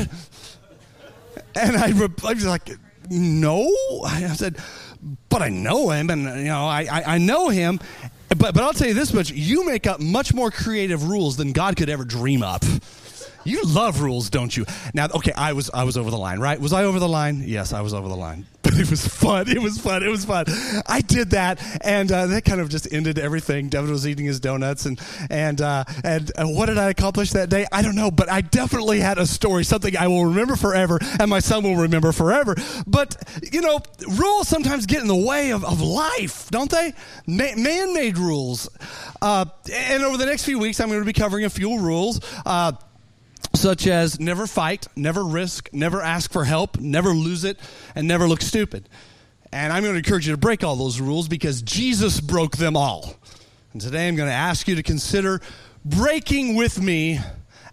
And 1.55 1.77
I, 1.77 1.91
I 1.91 2.33
was 2.33 2.45
like, 2.45 2.71
No. 3.09 3.71
I 4.05 4.27
said, 4.35 4.59
But 5.29 5.43
I 5.43 5.49
know 5.49 5.91
him 5.91 6.11
and, 6.11 6.25
you 6.25 6.47
know, 6.47 6.67
I, 6.67 6.89
I, 6.91 7.03
I 7.15 7.19
know 7.19 7.51
him. 7.51 7.79
But, 8.31 8.55
but 8.55 8.59
I'll 8.59 8.73
tell 8.73 8.89
you 8.89 8.95
this 8.95 9.13
much 9.13 9.31
you 9.31 9.65
make 9.65 9.87
up 9.87 10.01
much 10.01 10.35
more 10.35 10.51
creative 10.51 11.05
rules 11.05 11.37
than 11.37 11.53
God 11.53 11.77
could 11.77 11.89
ever 11.89 12.05
dream 12.05 12.43
up. 12.43 12.65
You 13.45 13.63
love 13.65 14.01
rules, 14.01 14.31
don't 14.31 14.57
you? 14.57 14.65
Now, 14.95 15.09
okay, 15.15 15.33
I 15.33 15.53
was 15.53 15.71
I 15.71 15.85
was 15.85 15.97
over 15.97 16.11
the 16.11 16.19
line, 16.19 16.39
right? 16.41 16.61
Was 16.61 16.73
I 16.73 16.85
over 16.85 16.99
the 16.99 17.09
line? 17.09 17.43
Yes, 17.45 17.73
I 17.73 17.81
was 17.81 17.95
over 17.95 18.09
the 18.09 18.17
line. 18.17 18.47
But 18.63 18.79
it 18.79 18.91
was 18.91 19.07
fun. 19.07 19.49
It 19.49 19.61
was 19.61 19.77
fun. 19.77 20.03
It 20.03 20.09
was 20.09 20.25
fun. 20.25 20.47
I 20.87 21.03
did 21.03 21.31
that, 21.31 21.61
and 21.85 22.11
uh, 22.11 22.27
that 22.29 22.45
kind 22.45 22.61
of 22.61 22.71
just 22.71 22.91
ended 22.93 23.19
everything. 23.19 23.69
Devin 23.69 23.91
was 23.91 24.07
eating 24.07 24.25
his 24.25 24.41
donuts, 24.41 24.87
and 24.87 24.99
and 25.29 25.61
uh, 25.61 25.85
and 26.05 26.31
uh, 26.39 26.47
what 26.47 26.67
did 26.67 26.79
I 26.79 26.89
accomplish 26.89 27.33
that 27.33 27.51
day? 27.51 27.67
I 27.71 27.83
don't 27.83 27.97
know, 27.97 28.11
but 28.11 28.31
I 28.31 28.41
definitely 28.41 29.01
had 29.01 29.19
a 29.19 29.27
story, 29.27 29.65
something 29.65 29.95
I 29.97 30.07
will 30.07 30.25
remember 30.27 30.57
forever, 30.57 30.99
and 31.21 31.29
my 31.29 31.41
son 31.41 31.65
will 31.65 31.77
remember 31.77 32.13
forever. 32.13 32.55
But 32.87 33.17
you 33.53 33.61
know, 33.61 33.81
rules 34.09 34.49
sometimes 34.49 34.87
get 34.87 35.03
in 35.03 35.09
the 35.09 35.17
way 35.17 35.51
of, 35.51 35.65
of 35.65 35.83
life, 35.83 36.49
don't 36.51 36.71
they? 36.71 36.95
Ma- 37.27 37.57
man-made 37.57 38.17
rules. 38.17 38.71
Uh, 39.21 39.45
and 39.73 40.03
over 40.05 40.17
the 40.17 40.27
next 40.27 40.45
few 40.45 40.59
weeks, 40.59 40.81
I'm 40.81 40.89
going 40.89 41.01
to 41.01 41.05
be 41.05 41.13
covering 41.13 41.45
a 41.45 41.51
few 41.51 41.79
rules. 41.79 42.21
Such 43.63 43.87
as 43.87 44.19
never 44.19 44.49
fight, 44.49 44.89
never 44.97 45.23
risk, 45.23 45.69
never 45.73 46.03
ask 46.03 46.33
for 46.33 46.45
help, 46.45 46.81
never 46.81 47.11
lose 47.11 47.45
it, 47.45 47.61
and 47.95 48.09
never 48.09 48.27
look 48.27 48.43
stupid. 48.43 48.89
And 49.53 49.73
I'm 49.73 49.85
going 49.85 49.95
to 49.95 49.99
encourage 49.99 50.27
you 50.27 50.33
to 50.33 50.37
break 50.37 50.65
all 50.65 50.75
those 50.75 51.01
rules 51.01 51.29
because 51.29 51.63
Jesus 51.63 52.21
broke 52.21 52.57
them 52.57 52.77
all. 52.77 53.15
And 53.73 53.81
today 53.81 54.09
I'm 54.09 54.17
going 54.17 54.29
to 54.29 54.35
ask 54.35 54.67
you 54.67 54.75
to 54.75 54.83
consider 54.83 55.41
breaking 55.85 56.57
with 56.57 56.83
me 56.83 57.21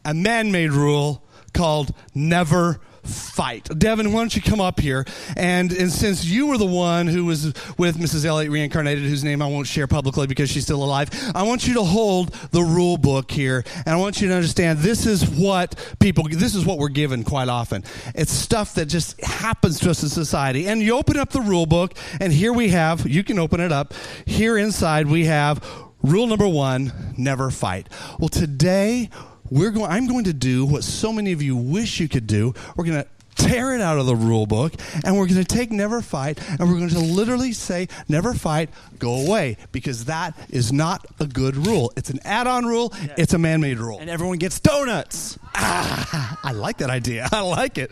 a 0.05 0.13
man 0.13 0.51
made 0.51 0.73
rule 0.73 1.23
called 1.55 1.91
never 2.13 2.79
fight. 3.03 3.69
Devin, 3.77 4.11
why 4.11 4.19
don't 4.21 4.35
you 4.35 4.41
come 4.41 4.61
up 4.61 4.79
here? 4.79 5.05
And, 5.37 5.71
and 5.71 5.91
since 5.91 6.25
you 6.25 6.47
were 6.47 6.57
the 6.57 6.65
one 6.65 7.07
who 7.07 7.25
was 7.25 7.45
with 7.77 7.97
Mrs. 7.97 8.25
Elliott 8.25 8.51
reincarnated, 8.51 9.03
whose 9.03 9.23
name 9.23 9.41
I 9.41 9.47
won't 9.47 9.67
share 9.67 9.87
publicly 9.87 10.27
because 10.27 10.49
she's 10.49 10.63
still 10.63 10.83
alive, 10.83 11.09
I 11.35 11.43
want 11.43 11.67
you 11.67 11.75
to 11.75 11.83
hold 11.83 12.31
the 12.51 12.61
rule 12.61 12.97
book 12.97 13.31
here. 13.31 13.63
And 13.85 13.89
I 13.89 13.95
want 13.95 14.21
you 14.21 14.27
to 14.29 14.35
understand 14.35 14.79
this 14.79 15.05
is 15.05 15.27
what 15.27 15.75
people, 15.99 16.25
this 16.29 16.55
is 16.55 16.65
what 16.65 16.77
we're 16.77 16.89
given 16.89 17.23
quite 17.23 17.47
often. 17.47 17.83
It's 18.15 18.31
stuff 18.31 18.75
that 18.75 18.85
just 18.85 19.19
happens 19.21 19.79
to 19.79 19.89
us 19.89 20.03
in 20.03 20.09
society. 20.09 20.67
And 20.67 20.81
you 20.81 20.97
open 20.97 21.17
up 21.17 21.29
the 21.29 21.41
rule 21.41 21.65
book, 21.65 21.93
and 22.19 22.31
here 22.33 22.53
we 22.53 22.69
have, 22.69 23.07
you 23.07 23.23
can 23.23 23.39
open 23.39 23.59
it 23.59 23.71
up. 23.71 23.93
Here 24.25 24.57
inside 24.57 25.07
we 25.07 25.25
have 25.25 25.63
rule 26.01 26.27
number 26.27 26.47
one 26.47 27.13
never 27.17 27.51
fight. 27.51 27.89
Well, 28.19 28.29
today, 28.29 29.09
we're 29.49 29.71
going, 29.71 29.91
I'm 29.91 30.07
going 30.07 30.25
to 30.25 30.33
do 30.33 30.65
what 30.65 30.83
so 30.83 31.11
many 31.11 31.31
of 31.31 31.41
you 31.41 31.55
wish 31.55 31.99
you 31.99 32.07
could 32.07 32.27
do. 32.27 32.53
We're 32.75 32.85
going 32.85 33.03
to 33.03 33.09
tear 33.39 33.73
it 33.73 33.81
out 33.81 33.97
of 33.97 34.05
the 34.05 34.15
rule 34.15 34.45
book 34.45 34.73
and 35.05 35.17
we're 35.17 35.27
going 35.27 35.41
to 35.41 35.45
take 35.45 35.71
never 35.71 36.01
fight 36.01 36.39
and 36.49 36.59
we're 36.59 36.77
going 36.77 36.89
to 36.89 36.99
literally 36.99 37.53
say 37.53 37.87
never 38.09 38.33
fight 38.33 38.69
go 38.99 39.25
away 39.25 39.57
because 39.71 40.05
that 40.05 40.37
is 40.49 40.73
not 40.73 41.05
a 41.19 41.25
good 41.25 41.55
rule. 41.55 41.91
It's 41.95 42.09
an 42.09 42.19
add-on 42.25 42.65
rule. 42.65 42.93
Yeah. 43.01 43.15
it's 43.17 43.33
a 43.33 43.37
man-made 43.37 43.77
rule. 43.77 43.99
And 43.99 44.09
everyone 44.09 44.37
gets 44.37 44.59
donuts. 44.59 45.39
Ah, 45.55 46.39
i 46.43 46.51
like 46.51 46.77
that 46.77 46.89
idea. 46.89 47.27
I 47.31 47.41
like 47.41 47.77
it. 47.77 47.91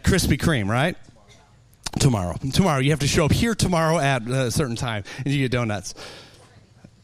Krispy 0.00 0.38
kreme 0.38 0.68
right? 0.68 0.96
Tomorrow. 1.98 2.36
Tomorrow. 2.52 2.80
You 2.80 2.90
have 2.90 3.00
to 3.00 3.08
show 3.08 3.24
up 3.24 3.32
here 3.32 3.54
tomorrow 3.54 3.98
at 3.98 4.28
a 4.28 4.50
certain 4.50 4.76
time 4.76 5.02
and 5.24 5.34
you 5.34 5.40
get 5.40 5.50
donuts 5.50 5.94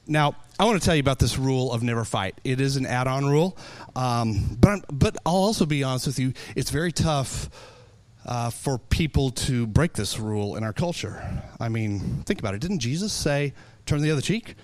now 0.06 0.36
I 0.58 0.64
want 0.64 0.80
to 0.80 0.84
tell 0.84 0.94
you 0.94 1.00
about 1.00 1.18
this 1.18 1.36
rule 1.36 1.72
of 1.72 1.82
never 1.82 2.04
fight. 2.04 2.40
It 2.44 2.60
is 2.60 2.76
an 2.76 2.86
add-on 2.86 3.26
rule, 3.26 3.56
um, 3.96 4.56
but 4.60 4.68
I'm, 4.70 4.82
but 4.92 5.16
I'll 5.26 5.34
also 5.34 5.66
be 5.66 5.82
honest 5.82 6.06
with 6.06 6.18
you. 6.18 6.32
It's 6.54 6.70
very 6.70 6.92
tough 6.92 7.50
uh, 8.24 8.50
for 8.50 8.78
people 8.78 9.30
to 9.30 9.66
break 9.66 9.94
this 9.94 10.18
rule 10.18 10.56
in 10.56 10.62
our 10.62 10.72
culture. 10.72 11.42
I 11.58 11.68
mean, 11.68 12.22
think 12.24 12.38
about 12.38 12.54
it. 12.54 12.60
Didn't 12.60 12.78
Jesus 12.78 13.12
say, 13.12 13.52
"Turn 13.86 14.00
the 14.00 14.10
other 14.10 14.20
cheek"? 14.20 14.54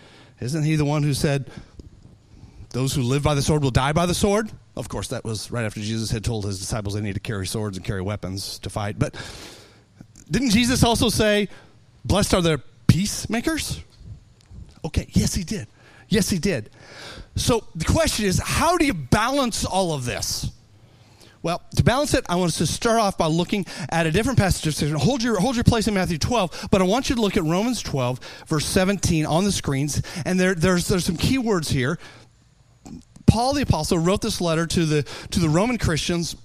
Isn't 0.40 0.62
he 0.62 0.76
the 0.76 0.84
one 0.84 1.02
who 1.02 1.12
said, 1.12 1.50
"Those 2.70 2.94
who 2.94 3.02
live 3.02 3.22
by 3.22 3.34
the 3.34 3.42
sword 3.42 3.62
will 3.62 3.70
die 3.70 3.92
by 3.92 4.06
the 4.06 4.14
sword"? 4.14 4.50
Of 4.76 4.88
course, 4.88 5.08
that 5.08 5.24
was 5.24 5.50
right 5.50 5.64
after 5.64 5.80
Jesus 5.80 6.10
had 6.10 6.24
told 6.24 6.44
his 6.44 6.58
disciples 6.58 6.94
they 6.94 7.00
need 7.00 7.14
to 7.14 7.20
carry 7.20 7.46
swords 7.46 7.76
and 7.76 7.84
carry 7.84 8.00
weapons 8.00 8.58
to 8.60 8.70
fight. 8.70 8.98
But 8.98 9.16
didn't 10.30 10.50
Jesus 10.50 10.84
also 10.84 11.08
say, 11.08 11.48
"Blessed 12.04 12.34
are 12.34 12.42
the 12.42 12.62
peacemakers"? 12.86 13.80
Okay, 14.84 15.06
yes, 15.12 15.34
he 15.34 15.44
did. 15.44 15.66
Yes, 16.08 16.28
he 16.28 16.38
did. 16.38 16.70
So 17.36 17.64
the 17.74 17.84
question 17.84 18.26
is, 18.26 18.40
how 18.42 18.76
do 18.76 18.84
you 18.84 18.94
balance 18.94 19.64
all 19.64 19.92
of 19.92 20.04
this? 20.04 20.50
Well, 21.42 21.62
to 21.76 21.82
balance 21.82 22.12
it, 22.12 22.26
I 22.28 22.36
want 22.36 22.50
us 22.50 22.58
to 22.58 22.66
start 22.66 23.00
off 23.00 23.16
by 23.16 23.26
looking 23.26 23.64
at 23.88 24.06
a 24.06 24.10
different 24.10 24.38
passage 24.38 24.66
of 24.66 24.74
scripture. 24.74 24.98
Hold 24.98 25.22
your, 25.22 25.40
hold 25.40 25.54
your 25.54 25.64
place 25.64 25.88
in 25.88 25.94
Matthew 25.94 26.18
12, 26.18 26.68
but 26.70 26.82
I 26.82 26.84
want 26.84 27.08
you 27.08 27.16
to 27.16 27.22
look 27.22 27.36
at 27.36 27.44
Romans 27.44 27.82
12, 27.82 28.20
verse 28.46 28.66
17 28.66 29.24
on 29.24 29.44
the 29.44 29.52
screens. 29.52 30.02
And 30.26 30.38
there, 30.38 30.54
there's, 30.54 30.88
there's 30.88 31.06
some 31.06 31.16
key 31.16 31.38
words 31.38 31.70
here. 31.70 31.98
Paul 33.26 33.54
the 33.54 33.62
Apostle 33.62 33.98
wrote 33.98 34.20
this 34.20 34.40
letter 34.40 34.66
to 34.66 34.84
the, 34.84 35.02
to 35.30 35.40
the 35.40 35.48
Roman 35.48 35.78
Christians 35.78 36.36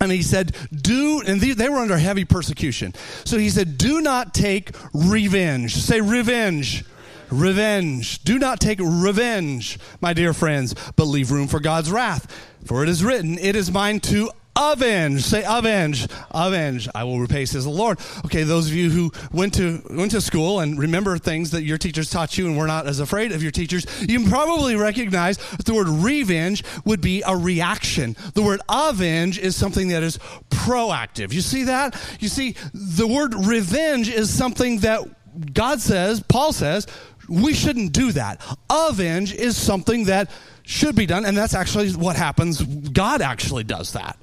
and 0.00 0.10
he 0.10 0.22
said, 0.22 0.56
Do, 0.74 1.22
and 1.26 1.40
they 1.40 1.68
were 1.68 1.78
under 1.78 1.96
heavy 1.96 2.24
persecution. 2.24 2.94
So 3.24 3.38
he 3.38 3.48
said, 3.48 3.78
Do 3.78 4.00
not 4.00 4.34
take 4.34 4.70
revenge. 4.92 5.74
Say 5.76 6.00
revenge 6.00 6.84
revenge. 7.30 8.22
Do 8.24 8.38
not 8.38 8.60
take 8.60 8.80
revenge, 8.80 9.78
my 10.00 10.12
dear 10.12 10.32
friends, 10.32 10.74
but 10.96 11.04
leave 11.04 11.30
room 11.30 11.48
for 11.48 11.60
God's 11.60 11.90
wrath. 11.90 12.32
For 12.64 12.82
it 12.82 12.88
is 12.88 13.04
written, 13.04 13.38
It 13.38 13.56
is 13.56 13.70
mine 13.70 14.00
to 14.00 14.30
avenge. 14.56 15.22
Say 15.22 15.44
avenge. 15.46 16.08
Avenge. 16.30 16.88
I 16.94 17.04
will 17.04 17.20
repay, 17.20 17.44
says 17.44 17.64
the 17.64 17.70
Lord. 17.70 17.98
Okay, 18.24 18.42
those 18.42 18.68
of 18.68 18.74
you 18.74 18.90
who 18.90 19.12
went 19.32 19.54
to 19.54 19.82
went 19.90 20.10
to 20.12 20.20
school 20.20 20.60
and 20.60 20.78
remember 20.78 21.18
things 21.18 21.50
that 21.50 21.62
your 21.62 21.78
teachers 21.78 22.10
taught 22.10 22.36
you 22.38 22.46
and 22.46 22.56
were 22.56 22.66
not 22.66 22.86
as 22.86 23.00
afraid 23.00 23.32
of 23.32 23.42
your 23.42 23.52
teachers, 23.52 23.86
you 24.00 24.28
probably 24.28 24.76
recognize 24.76 25.36
that 25.36 25.66
the 25.66 25.74
word 25.74 25.88
revenge 25.88 26.64
would 26.84 27.00
be 27.00 27.22
a 27.26 27.36
reaction. 27.36 28.16
The 28.34 28.42
word 28.42 28.60
avenge 28.68 29.38
is 29.38 29.54
something 29.54 29.88
that 29.88 30.02
is 30.02 30.18
proactive. 30.48 31.32
You 31.32 31.42
see 31.42 31.64
that? 31.64 31.94
You 32.20 32.28
see, 32.28 32.56
the 32.72 33.06
word 33.06 33.34
revenge 33.34 34.08
is 34.08 34.32
something 34.32 34.78
that 34.80 35.06
God 35.52 35.80
says, 35.80 36.22
Paul 36.22 36.52
says, 36.52 36.86
we 37.28 37.54
shouldn't 37.54 37.92
do 37.92 38.12
that. 38.12 38.40
Avenge 38.70 39.34
is 39.34 39.56
something 39.56 40.04
that 40.04 40.30
should 40.62 40.96
be 40.96 41.06
done, 41.06 41.24
and 41.24 41.36
that's 41.36 41.54
actually 41.54 41.90
what 41.92 42.16
happens. 42.16 42.62
God 42.62 43.22
actually 43.22 43.64
does 43.64 43.92
that. 43.92 44.18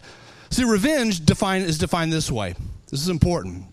See, 0.50 0.64
revenge 0.64 1.26
define, 1.26 1.62
is 1.62 1.78
defined 1.78 2.14
this 2.14 2.32
way. 2.32 2.56
This 2.90 3.02
is 3.02 3.10
important 3.10 3.66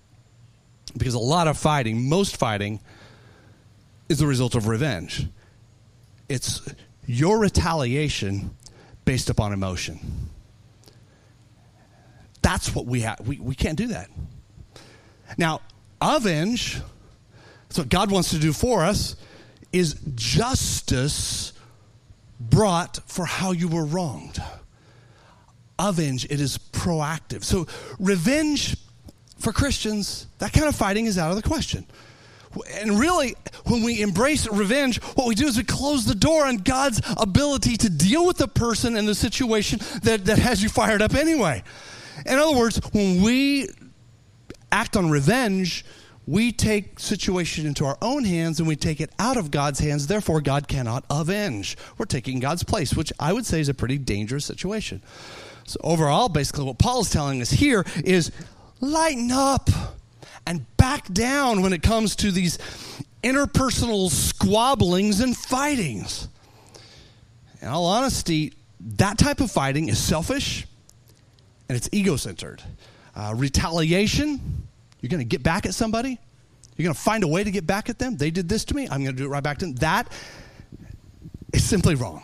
because 0.96 1.14
a 1.14 1.18
lot 1.18 1.46
of 1.46 1.58
fighting, 1.58 2.08
most 2.08 2.36
fighting, 2.36 2.80
is 4.08 4.18
the 4.18 4.26
result 4.26 4.54
of 4.54 4.66
revenge. 4.66 5.26
It's 6.28 6.62
your 7.06 7.38
retaliation 7.38 8.50
based 9.04 9.30
upon 9.30 9.52
emotion. 9.52 10.00
That's 12.42 12.74
what 12.74 12.86
we 12.86 13.00
have. 13.02 13.20
We, 13.26 13.38
we 13.38 13.54
can't 13.54 13.76
do 13.76 13.88
that. 13.88 14.08
Now, 15.36 15.60
avenge 16.00 16.80
so, 17.70 17.82
what 17.82 17.88
God 17.88 18.10
wants 18.10 18.30
to 18.30 18.38
do 18.38 18.52
for 18.52 18.84
us 18.84 19.16
is 19.72 19.94
justice 20.14 21.52
brought 22.40 22.98
for 23.06 23.24
how 23.24 23.52
you 23.52 23.68
were 23.68 23.84
wronged. 23.84 24.42
Avenge, 25.78 26.24
it 26.26 26.40
is 26.40 26.58
proactive. 26.58 27.44
So, 27.44 27.66
revenge 27.98 28.76
for 29.38 29.52
Christians, 29.52 30.26
that 30.38 30.52
kind 30.52 30.66
of 30.66 30.74
fighting 30.74 31.06
is 31.06 31.16
out 31.16 31.30
of 31.30 31.36
the 31.36 31.42
question. 31.42 31.86
And 32.74 32.98
really, 32.98 33.34
when 33.66 33.84
we 33.84 34.02
embrace 34.02 34.48
revenge, 34.48 35.00
what 35.14 35.28
we 35.28 35.36
do 35.36 35.46
is 35.46 35.56
we 35.56 35.62
close 35.62 36.04
the 36.04 36.16
door 36.16 36.46
on 36.46 36.56
God's 36.56 37.00
ability 37.16 37.76
to 37.76 37.88
deal 37.88 38.26
with 38.26 38.38
the 38.38 38.48
person 38.48 38.96
and 38.96 39.06
the 39.06 39.14
situation 39.14 39.78
that, 40.02 40.24
that 40.24 40.38
has 40.38 40.60
you 40.60 40.68
fired 40.68 41.00
up 41.00 41.14
anyway. 41.14 41.62
In 42.26 42.38
other 42.38 42.56
words, 42.56 42.80
when 42.92 43.22
we 43.22 43.68
act 44.72 44.96
on 44.96 45.10
revenge, 45.10 45.84
we 46.26 46.52
take 46.52 47.00
situation 47.00 47.66
into 47.66 47.84
our 47.84 47.98
own 48.00 48.24
hands 48.24 48.58
and 48.58 48.68
we 48.68 48.76
take 48.76 49.00
it 49.00 49.10
out 49.18 49.36
of 49.36 49.50
God's 49.50 49.80
hands. 49.80 50.06
Therefore, 50.06 50.40
God 50.40 50.68
cannot 50.68 51.04
avenge. 51.10 51.76
We're 51.98 52.06
taking 52.06 52.40
God's 52.40 52.62
place, 52.62 52.94
which 52.94 53.12
I 53.18 53.32
would 53.32 53.46
say 53.46 53.60
is 53.60 53.68
a 53.68 53.74
pretty 53.74 53.98
dangerous 53.98 54.44
situation. 54.44 55.02
So, 55.64 55.80
overall, 55.82 56.28
basically, 56.28 56.64
what 56.64 56.78
Paul 56.78 57.00
is 57.00 57.10
telling 57.10 57.40
us 57.40 57.50
here 57.50 57.84
is 58.04 58.32
lighten 58.80 59.30
up 59.30 59.68
and 60.46 60.64
back 60.76 61.12
down 61.12 61.62
when 61.62 61.72
it 61.72 61.82
comes 61.82 62.16
to 62.16 62.30
these 62.30 62.58
interpersonal 63.22 64.10
squabblings 64.10 65.20
and 65.20 65.36
fightings. 65.36 66.28
In 67.60 67.68
all 67.68 67.84
honesty, 67.86 68.54
that 68.96 69.18
type 69.18 69.40
of 69.40 69.50
fighting 69.50 69.88
is 69.88 69.98
selfish 69.98 70.66
and 71.68 71.76
it's 71.76 71.88
ego 71.92 72.16
centered. 72.16 72.62
Uh, 73.14 73.34
retaliation, 73.36 74.66
you're 75.00 75.08
going 75.08 75.20
to 75.20 75.24
get 75.24 75.42
back 75.42 75.66
at 75.66 75.74
somebody. 75.74 76.18
You're 76.76 76.84
going 76.84 76.94
to 76.94 77.00
find 77.00 77.24
a 77.24 77.28
way 77.28 77.44
to 77.44 77.50
get 77.50 77.66
back 77.66 77.90
at 77.90 77.98
them. 77.98 78.16
They 78.16 78.30
did 78.30 78.48
this 78.48 78.64
to 78.66 78.74
me. 78.74 78.84
I'm 78.84 79.02
going 79.02 79.16
to 79.16 79.22
do 79.22 79.26
it 79.26 79.28
right 79.28 79.42
back 79.42 79.58
to 79.58 79.66
them. 79.66 79.74
That 79.76 80.10
is 81.52 81.64
simply 81.64 81.94
wrong. 81.94 82.22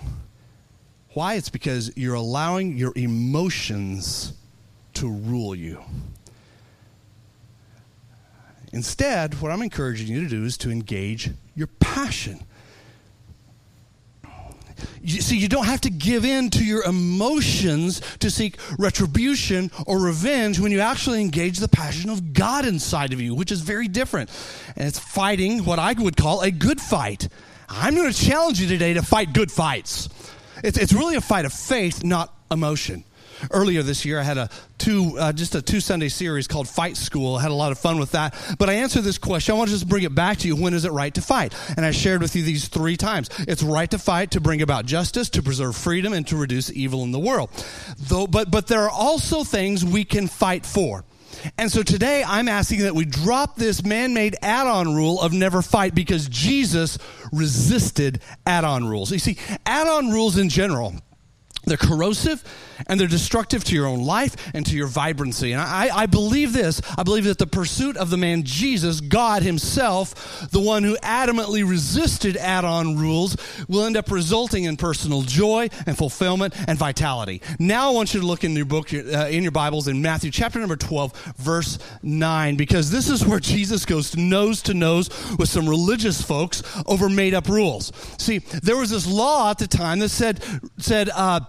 Why? 1.10 1.34
It's 1.34 1.48
because 1.48 1.96
you're 1.96 2.14
allowing 2.14 2.76
your 2.76 2.92
emotions 2.96 4.34
to 4.94 5.10
rule 5.10 5.54
you. 5.54 5.82
Instead, 8.72 9.40
what 9.40 9.50
I'm 9.52 9.62
encouraging 9.62 10.08
you 10.08 10.22
to 10.22 10.28
do 10.28 10.44
is 10.44 10.58
to 10.58 10.70
engage 10.70 11.30
your 11.54 11.68
passion. 11.80 12.40
You, 15.02 15.20
see, 15.20 15.38
you 15.38 15.48
don't 15.48 15.66
have 15.66 15.80
to 15.82 15.90
give 15.90 16.24
in 16.24 16.50
to 16.50 16.64
your 16.64 16.84
emotions 16.84 18.00
to 18.18 18.30
seek 18.30 18.56
retribution 18.78 19.70
or 19.86 19.98
revenge 19.98 20.58
when 20.58 20.72
you 20.72 20.80
actually 20.80 21.20
engage 21.20 21.58
the 21.58 21.68
passion 21.68 22.10
of 22.10 22.32
God 22.32 22.66
inside 22.66 23.12
of 23.12 23.20
you, 23.20 23.34
which 23.34 23.52
is 23.52 23.60
very 23.60 23.88
different. 23.88 24.30
And 24.76 24.86
it's 24.86 24.98
fighting 24.98 25.64
what 25.64 25.78
I 25.78 25.92
would 25.92 26.16
call 26.16 26.42
a 26.42 26.50
good 26.50 26.80
fight. 26.80 27.28
I'm 27.68 27.94
going 27.94 28.12
to 28.12 28.18
challenge 28.18 28.60
you 28.60 28.68
today 28.68 28.94
to 28.94 29.02
fight 29.02 29.32
good 29.32 29.50
fights. 29.50 30.08
It's, 30.62 30.78
it's 30.78 30.92
really 30.92 31.16
a 31.16 31.20
fight 31.20 31.44
of 31.44 31.52
faith, 31.52 32.04
not 32.04 32.32
emotion 32.50 33.04
earlier 33.50 33.82
this 33.82 34.04
year. 34.04 34.18
I 34.18 34.22
had 34.22 34.38
a 34.38 34.48
two, 34.78 35.18
uh, 35.18 35.32
just 35.32 35.54
a 35.54 35.62
two 35.62 35.80
Sunday 35.80 36.08
series 36.08 36.46
called 36.46 36.68
Fight 36.68 36.96
School. 36.96 37.36
I 37.36 37.42
had 37.42 37.50
a 37.50 37.54
lot 37.54 37.72
of 37.72 37.78
fun 37.78 37.98
with 37.98 38.12
that. 38.12 38.34
But 38.58 38.68
I 38.70 38.74
answered 38.74 39.02
this 39.02 39.18
question. 39.18 39.54
I 39.54 39.58
want 39.58 39.68
to 39.68 39.74
just 39.74 39.88
bring 39.88 40.04
it 40.04 40.14
back 40.14 40.38
to 40.38 40.48
you. 40.48 40.56
When 40.56 40.74
is 40.74 40.84
it 40.84 40.92
right 40.92 41.14
to 41.14 41.20
fight? 41.20 41.54
And 41.76 41.84
I 41.84 41.90
shared 41.90 42.22
with 42.22 42.36
you 42.36 42.42
these 42.42 42.68
three 42.68 42.96
times. 42.96 43.28
It's 43.40 43.62
right 43.62 43.90
to 43.90 43.98
fight 43.98 44.32
to 44.32 44.40
bring 44.40 44.62
about 44.62 44.86
justice, 44.86 45.30
to 45.30 45.42
preserve 45.42 45.76
freedom, 45.76 46.12
and 46.12 46.26
to 46.28 46.36
reduce 46.36 46.70
evil 46.70 47.02
in 47.02 47.12
the 47.12 47.18
world. 47.18 47.50
Though, 47.98 48.26
but, 48.26 48.50
but 48.50 48.66
there 48.66 48.82
are 48.82 48.90
also 48.90 49.44
things 49.44 49.84
we 49.84 50.04
can 50.04 50.28
fight 50.28 50.64
for. 50.64 51.04
And 51.58 51.70
so 51.70 51.82
today 51.82 52.24
I'm 52.26 52.48
asking 52.48 52.80
that 52.80 52.94
we 52.94 53.04
drop 53.04 53.56
this 53.56 53.84
man 53.84 54.14
made 54.14 54.36
add 54.42 54.66
on 54.66 54.94
rule 54.94 55.20
of 55.20 55.32
never 55.32 55.62
fight 55.62 55.94
because 55.94 56.28
Jesus 56.28 56.98
resisted 57.32 58.20
add 58.46 58.64
on 58.64 58.86
rules. 58.86 59.12
You 59.12 59.18
see, 59.18 59.38
add 59.64 59.86
on 59.86 60.10
rules 60.10 60.38
in 60.38 60.48
general 60.48 60.94
they're 61.66 61.76
corrosive 61.76 62.44
and 62.86 62.98
they're 62.98 63.08
destructive 63.08 63.64
to 63.64 63.74
your 63.74 63.86
own 63.86 64.04
life 64.04 64.36
and 64.54 64.64
to 64.66 64.76
your 64.76 64.86
vibrancy. 64.86 65.52
And 65.52 65.60
I, 65.60 65.90
I, 65.92 66.06
believe 66.06 66.52
this. 66.52 66.80
I 66.96 67.02
believe 67.02 67.24
that 67.24 67.38
the 67.38 67.46
pursuit 67.46 67.96
of 67.96 68.10
the 68.10 68.16
man 68.16 68.44
Jesus, 68.44 69.00
God 69.00 69.42
Himself, 69.42 70.48
the 70.50 70.60
one 70.60 70.84
who 70.84 70.96
adamantly 70.98 71.68
resisted 71.68 72.36
add 72.36 72.64
on 72.64 72.96
rules, 72.96 73.36
will 73.68 73.84
end 73.84 73.96
up 73.96 74.10
resulting 74.10 74.64
in 74.64 74.76
personal 74.76 75.22
joy 75.22 75.68
and 75.86 75.98
fulfillment 75.98 76.54
and 76.68 76.78
vitality. 76.78 77.42
Now 77.58 77.90
I 77.90 77.94
want 77.94 78.14
you 78.14 78.20
to 78.20 78.26
look 78.26 78.44
in 78.44 78.52
your 78.52 78.64
book, 78.64 78.92
uh, 78.94 79.26
in 79.28 79.42
your 79.42 79.52
Bibles, 79.52 79.88
in 79.88 80.00
Matthew 80.00 80.30
chapter 80.30 80.60
number 80.60 80.76
12, 80.76 81.34
verse 81.38 81.78
9, 82.02 82.56
because 82.56 82.90
this 82.90 83.08
is 83.08 83.26
where 83.26 83.40
Jesus 83.40 83.84
goes 83.84 84.16
nose 84.16 84.62
to 84.62 84.74
nose 84.74 85.08
with 85.36 85.48
some 85.48 85.68
religious 85.68 86.22
folks 86.22 86.62
over 86.86 87.08
made 87.08 87.34
up 87.34 87.48
rules. 87.48 87.92
See, 88.18 88.38
there 88.38 88.76
was 88.76 88.90
this 88.90 89.06
law 89.06 89.50
at 89.50 89.58
the 89.58 89.66
time 89.66 89.98
that 89.98 90.10
said, 90.10 90.42
said, 90.78 91.10
uh, 91.12 91.40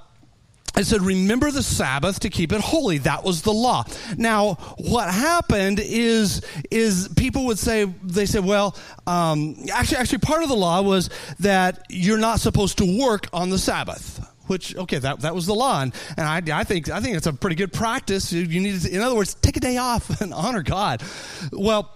it 0.77 0.85
said, 0.85 1.01
remember 1.01 1.49
the 1.49 1.63
Sabbath 1.63 2.19
to 2.21 2.29
keep 2.29 2.51
it 2.51 2.61
holy. 2.61 2.99
That 2.99 3.23
was 3.23 3.41
the 3.41 3.53
law. 3.53 3.83
Now, 4.17 4.55
what 4.77 5.11
happened 5.11 5.79
is, 5.81 6.45
is 6.69 7.09
people 7.15 7.45
would 7.45 7.59
say, 7.59 7.85
they 8.03 8.25
said, 8.25 8.45
well, 8.45 8.75
um, 9.07 9.55
actually, 9.73 9.97
actually, 9.97 10.19
part 10.19 10.43
of 10.43 10.49
the 10.49 10.55
law 10.55 10.81
was 10.81 11.09
that 11.39 11.85
you're 11.89 12.19
not 12.19 12.39
supposed 12.39 12.77
to 12.77 12.99
work 12.99 13.27
on 13.33 13.49
the 13.49 13.57
Sabbath 13.57 14.23
which 14.47 14.77
okay 14.77 14.97
that, 14.97 15.19
that 15.19 15.35
was 15.35 15.45
the 15.45 15.53
law 15.53 15.81
and, 15.81 15.93
and 16.15 16.25
I, 16.25 16.59
I 16.59 16.63
think 16.63 16.89
i 16.89 17.01
think 17.01 17.17
it's 17.17 17.27
a 17.27 17.33
pretty 17.33 17.57
good 17.57 17.73
practice 17.73 18.31
you 18.31 18.61
need 18.61 18.79
to 18.79 18.89
in 18.89 19.01
other 19.01 19.13
words 19.13 19.33
take 19.35 19.57
a 19.57 19.59
day 19.59 19.75
off 19.75 20.21
and 20.21 20.33
honor 20.33 20.63
god 20.63 21.03
well 21.51 21.93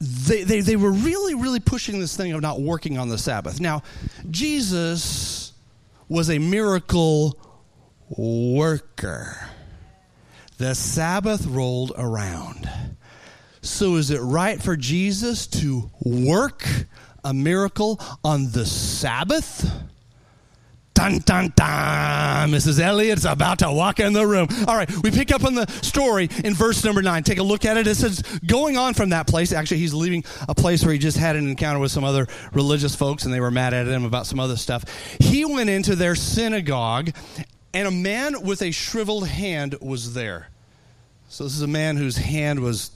they, 0.00 0.42
they, 0.42 0.60
they 0.60 0.76
were 0.76 0.90
really 0.90 1.34
really 1.34 1.60
pushing 1.60 2.00
this 2.00 2.16
thing 2.16 2.32
of 2.32 2.40
not 2.40 2.62
working 2.62 2.96
on 2.96 3.10
the 3.10 3.18
sabbath 3.18 3.60
now 3.60 3.82
jesus 4.30 5.43
was 6.08 6.30
a 6.30 6.38
miracle 6.38 7.38
worker. 8.08 9.36
The 10.58 10.74
Sabbath 10.74 11.46
rolled 11.46 11.92
around. 11.96 12.70
So, 13.62 13.96
is 13.96 14.10
it 14.10 14.20
right 14.20 14.62
for 14.62 14.76
Jesus 14.76 15.46
to 15.48 15.90
work 16.04 16.66
a 17.24 17.32
miracle 17.32 17.98
on 18.22 18.50
the 18.52 18.66
Sabbath? 18.66 19.70
Dun, 20.94 21.18
dun, 21.18 21.52
dun. 21.56 22.50
Mrs. 22.50 22.78
Elliott's 22.78 23.24
about 23.24 23.58
to 23.58 23.72
walk 23.72 23.98
in 23.98 24.12
the 24.12 24.24
room. 24.26 24.46
All 24.68 24.76
right, 24.76 24.90
we 25.02 25.10
pick 25.10 25.32
up 25.32 25.44
on 25.44 25.54
the 25.54 25.66
story 25.82 26.30
in 26.44 26.54
verse 26.54 26.84
number 26.84 27.02
nine. 27.02 27.24
Take 27.24 27.38
a 27.38 27.42
look 27.42 27.64
at 27.64 27.76
it. 27.76 27.86
It 27.88 27.96
says, 27.96 28.22
going 28.46 28.76
on 28.76 28.94
from 28.94 29.10
that 29.10 29.26
place, 29.26 29.52
actually, 29.52 29.78
he's 29.78 29.92
leaving 29.92 30.24
a 30.48 30.54
place 30.54 30.84
where 30.84 30.92
he 30.92 30.98
just 30.98 31.18
had 31.18 31.34
an 31.34 31.48
encounter 31.48 31.80
with 31.80 31.90
some 31.90 32.04
other 32.04 32.28
religious 32.52 32.94
folks 32.94 33.24
and 33.24 33.34
they 33.34 33.40
were 33.40 33.50
mad 33.50 33.74
at 33.74 33.88
him 33.88 34.04
about 34.04 34.26
some 34.26 34.38
other 34.38 34.56
stuff. 34.56 34.84
He 35.18 35.44
went 35.44 35.68
into 35.68 35.96
their 35.96 36.14
synagogue 36.14 37.10
and 37.72 37.88
a 37.88 37.90
man 37.90 38.42
with 38.42 38.62
a 38.62 38.70
shriveled 38.70 39.26
hand 39.26 39.74
was 39.82 40.14
there. 40.14 40.48
So 41.28 41.42
this 41.42 41.56
is 41.56 41.62
a 41.62 41.66
man 41.66 41.96
whose 41.96 42.16
hand 42.16 42.60
was 42.60 42.92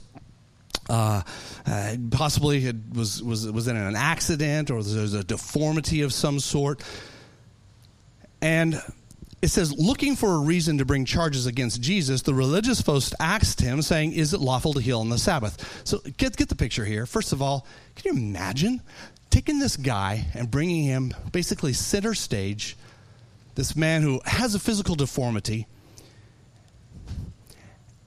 uh, 0.89 1.21
uh, 1.67 1.95
possibly 2.11 2.71
was 2.93 3.21
was 3.21 3.51
was 3.51 3.67
in 3.67 3.75
an 3.75 3.95
accident 3.95 4.71
or 4.71 4.81
there 4.81 5.01
was 5.01 5.13
a 5.13 5.23
deformity 5.23 6.01
of 6.01 6.13
some 6.13 6.39
sort. 6.39 6.81
And 8.41 8.81
it 9.41 9.49
says, 9.49 9.73
looking 9.77 10.15
for 10.15 10.33
a 10.33 10.39
reason 10.39 10.77
to 10.79 10.85
bring 10.85 11.05
charges 11.05 11.45
against 11.45 11.81
Jesus, 11.81 12.21
the 12.21 12.33
religious 12.33 12.81
folks 12.81 13.13
asked 13.19 13.61
him, 13.61 13.81
saying, 13.81 14.13
Is 14.13 14.33
it 14.33 14.41
lawful 14.41 14.73
to 14.73 14.81
heal 14.81 14.99
on 14.99 15.09
the 15.09 15.17
Sabbath? 15.17 15.81
So 15.85 15.99
get, 16.17 16.35
get 16.35 16.49
the 16.49 16.55
picture 16.55 16.83
here. 16.83 17.05
First 17.05 17.31
of 17.31 17.41
all, 17.41 17.65
can 17.95 18.15
you 18.15 18.21
imagine 18.21 18.81
taking 19.29 19.59
this 19.59 19.77
guy 19.77 20.25
and 20.33 20.51
bringing 20.51 20.83
him 20.83 21.13
basically 21.31 21.71
center 21.71 22.13
stage, 22.13 22.75
this 23.55 23.75
man 23.75 24.01
who 24.01 24.19
has 24.25 24.55
a 24.55 24.59
physical 24.59 24.95
deformity, 24.95 25.67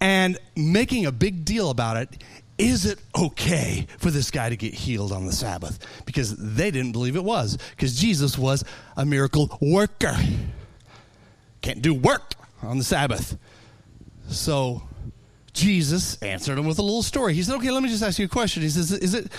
and 0.01 0.37
making 0.55 1.07
a 1.07 1.13
big 1.13 1.47
deal 1.47 1.71
about 1.71 1.97
it? 1.97 2.23
Is 2.59 2.87
it 2.87 2.99
okay 3.17 3.87
for 3.99 4.11
this 4.11 4.31
guy 4.31 4.51
to 4.51 4.57
get 4.57 4.75
healed 4.75 5.11
on 5.11 5.27
the 5.27 5.33
Sabbath? 5.33 5.85
Because 6.05 6.37
they 6.37 6.71
didn't 6.71 6.93
believe 6.93 7.17
it 7.17 7.25
was, 7.25 7.59
because 7.71 7.99
Jesus 7.99 8.37
was 8.39 8.65
a 8.97 9.05
miracle 9.05 9.59
worker 9.61 10.17
can't 11.63 11.81
do 11.81 11.95
work 11.95 12.35
on 12.61 12.77
the 12.77 12.85
Sabbath. 12.85 13.39
So 14.29 14.83
Jesus 15.53 16.21
answered 16.23 16.59
him 16.59 16.67
with 16.67 16.79
a 16.79 16.83
little 16.83 17.03
story. 17.03 17.35
He 17.35 17.43
said, 17.43 17.57
Okay, 17.57 17.71
let 17.71 17.83
me 17.83 17.89
just 17.89 18.03
ask 18.03 18.19
you 18.19 18.27
a 18.27 18.29
question. 18.29 18.63
He 18.63 18.69
says, 18.69 18.93
Is 18.93 19.15
it, 19.15 19.33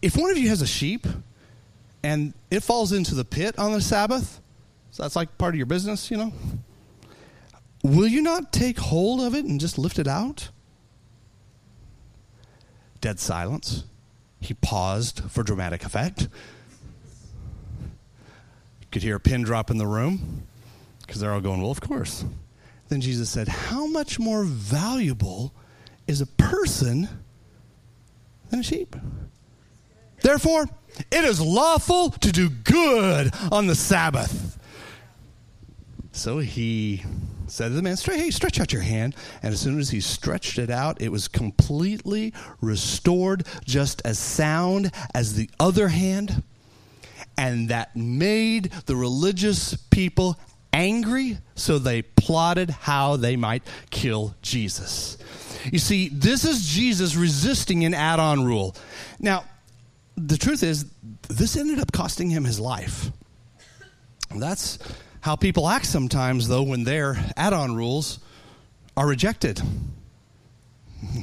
if 0.00 0.16
one 0.16 0.30
of 0.30 0.38
you 0.38 0.48
has 0.48 0.62
a 0.62 0.66
sheep 0.66 1.06
and 2.02 2.32
it 2.50 2.62
falls 2.62 2.92
into 2.92 3.14
the 3.14 3.24
pit 3.24 3.58
on 3.58 3.72
the 3.72 3.80
Sabbath, 3.80 4.40
so 4.90 5.02
that's 5.02 5.14
like 5.14 5.38
part 5.38 5.54
of 5.54 5.58
your 5.58 5.66
business, 5.66 6.10
you 6.10 6.16
know, 6.16 6.32
will 7.82 8.08
you 8.08 8.22
not 8.22 8.52
take 8.52 8.78
hold 8.78 9.20
of 9.20 9.34
it 9.34 9.44
and 9.44 9.60
just 9.60 9.78
lift 9.78 9.98
it 9.98 10.08
out? 10.08 10.50
Dead 13.02 13.20
silence. 13.20 13.84
He 14.40 14.54
paused 14.54 15.20
for 15.28 15.42
dramatic 15.42 15.84
effect. 15.84 16.22
You 18.80 18.86
could 18.90 19.02
hear 19.02 19.16
a 19.16 19.20
pin 19.20 19.42
drop 19.42 19.70
in 19.70 19.76
the 19.76 19.86
room. 19.86 20.44
Because 21.00 21.20
they're 21.20 21.32
all 21.32 21.40
going, 21.40 21.60
well, 21.60 21.70
of 21.70 21.80
course. 21.80 22.24
Then 22.88 23.00
Jesus 23.00 23.28
said, 23.28 23.48
How 23.48 23.86
much 23.86 24.18
more 24.18 24.44
valuable 24.44 25.52
is 26.06 26.20
a 26.20 26.26
person 26.26 27.08
than 28.50 28.60
a 28.60 28.62
sheep? 28.62 28.94
Therefore, 30.22 30.68
it 31.10 31.24
is 31.24 31.40
lawful 31.40 32.10
to 32.10 32.30
do 32.30 32.48
good 32.48 33.32
on 33.50 33.66
the 33.66 33.74
Sabbath. 33.74 34.58
So 36.12 36.38
he 36.38 37.02
said 37.52 37.68
to 37.68 37.74
the 37.74 37.82
man, 37.82 37.96
Hey, 37.96 38.30
stretch 38.30 38.58
out 38.60 38.72
your 38.72 38.82
hand. 38.82 39.14
And 39.42 39.52
as 39.52 39.60
soon 39.60 39.78
as 39.78 39.90
he 39.90 40.00
stretched 40.00 40.58
it 40.58 40.70
out, 40.70 41.00
it 41.02 41.10
was 41.10 41.28
completely 41.28 42.32
restored, 42.60 43.46
just 43.64 44.00
as 44.04 44.18
sound 44.18 44.90
as 45.14 45.34
the 45.34 45.50
other 45.60 45.88
hand. 45.88 46.42
And 47.36 47.68
that 47.68 47.94
made 47.94 48.72
the 48.86 48.96
religious 48.96 49.74
people 49.90 50.38
angry, 50.72 51.38
so 51.54 51.78
they 51.78 52.02
plotted 52.02 52.70
how 52.70 53.16
they 53.16 53.36
might 53.36 53.62
kill 53.90 54.34
Jesus. 54.40 55.18
You 55.70 55.78
see, 55.78 56.08
this 56.08 56.44
is 56.44 56.66
Jesus 56.66 57.14
resisting 57.14 57.84
an 57.84 57.94
add 57.94 58.18
on 58.18 58.44
rule. 58.44 58.74
Now, 59.18 59.44
the 60.16 60.38
truth 60.38 60.62
is, 60.62 60.86
this 61.28 61.56
ended 61.56 61.78
up 61.78 61.92
costing 61.92 62.30
him 62.30 62.44
his 62.44 62.58
life. 62.58 63.10
That's 64.34 64.78
how 65.22 65.36
people 65.36 65.68
act 65.68 65.86
sometimes, 65.86 66.48
though, 66.48 66.64
when 66.64 66.84
their 66.84 67.16
add 67.36 67.52
on 67.52 67.74
rules 67.76 68.18
are 68.96 69.06
rejected. 69.06 69.62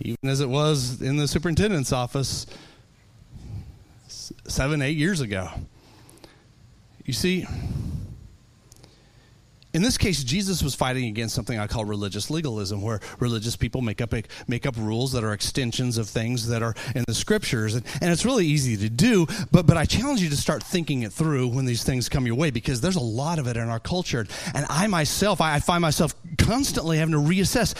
Even 0.00 0.28
as 0.28 0.40
it 0.40 0.48
was 0.48 1.02
in 1.02 1.16
the 1.16 1.28
superintendent's 1.28 1.92
office 1.92 2.46
seven, 4.08 4.80
eight 4.82 4.96
years 4.96 5.20
ago 5.20 5.48
You 7.04 7.12
see, 7.12 7.46
in 9.74 9.82
this 9.82 9.98
case, 9.98 10.24
Jesus 10.24 10.62
was 10.62 10.74
fighting 10.74 11.06
against 11.06 11.34
something 11.34 11.58
I 11.58 11.66
call 11.66 11.84
religious 11.84 12.30
legalism, 12.30 12.80
where 12.80 13.00
religious 13.18 13.56
people 13.56 13.82
make 13.82 14.00
up 14.00 14.14
make 14.46 14.64
up 14.64 14.76
rules 14.78 15.12
that 15.12 15.24
are 15.24 15.32
extensions 15.32 15.98
of 15.98 16.08
things 16.08 16.48
that 16.48 16.62
are 16.62 16.74
in 16.94 17.04
the 17.08 17.14
scriptures, 17.14 17.74
and, 17.74 17.84
and 18.00 18.12
it's 18.12 18.24
really 18.24 18.46
easy 18.46 18.76
to 18.76 18.88
do. 18.88 19.26
But 19.50 19.66
but 19.66 19.76
I 19.76 19.84
challenge 19.84 20.22
you 20.22 20.30
to 20.30 20.36
start 20.36 20.62
thinking 20.62 21.02
it 21.02 21.12
through 21.12 21.48
when 21.48 21.64
these 21.64 21.82
things 21.82 22.08
come 22.08 22.24
your 22.24 22.36
way, 22.36 22.50
because 22.50 22.80
there's 22.80 22.96
a 22.96 23.00
lot 23.00 23.38
of 23.38 23.48
it 23.48 23.56
in 23.56 23.68
our 23.68 23.80
culture, 23.80 24.26
and 24.54 24.66
I 24.70 24.86
myself, 24.86 25.40
I, 25.40 25.56
I 25.56 25.58
find 25.58 25.82
myself 25.82 26.14
constantly 26.38 26.98
having 26.98 27.12
to 27.12 27.18
reassess: 27.20 27.74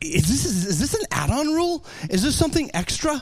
is 0.00 0.28
this 0.28 0.44
is 0.44 0.78
this 0.78 0.94
an 0.94 1.04
add-on 1.10 1.48
rule? 1.48 1.84
Is 2.08 2.22
this 2.22 2.36
something 2.36 2.70
extra? 2.72 3.20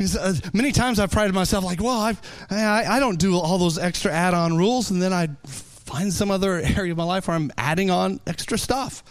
Uh, 0.00 0.32
many 0.52 0.70
times 0.70 1.00
I've 1.00 1.10
prided 1.10 1.34
myself 1.34 1.64
like, 1.64 1.82
well, 1.82 1.98
I've, 1.98 2.20
I, 2.50 2.84
I 2.84 3.00
don't 3.00 3.18
do 3.18 3.36
all 3.36 3.58
those 3.58 3.78
extra 3.78 4.12
add-on 4.12 4.56
rules, 4.56 4.92
and 4.92 5.02
then 5.02 5.12
I 5.12 5.28
find 5.88 6.12
some 6.12 6.30
other 6.30 6.54
area 6.76 6.92
of 6.92 6.98
my 6.98 7.04
life 7.04 7.28
where 7.28 7.36
I'm 7.36 7.50
adding 7.56 7.90
on 7.90 8.20
extra 8.26 8.58
stuff. 8.58 9.02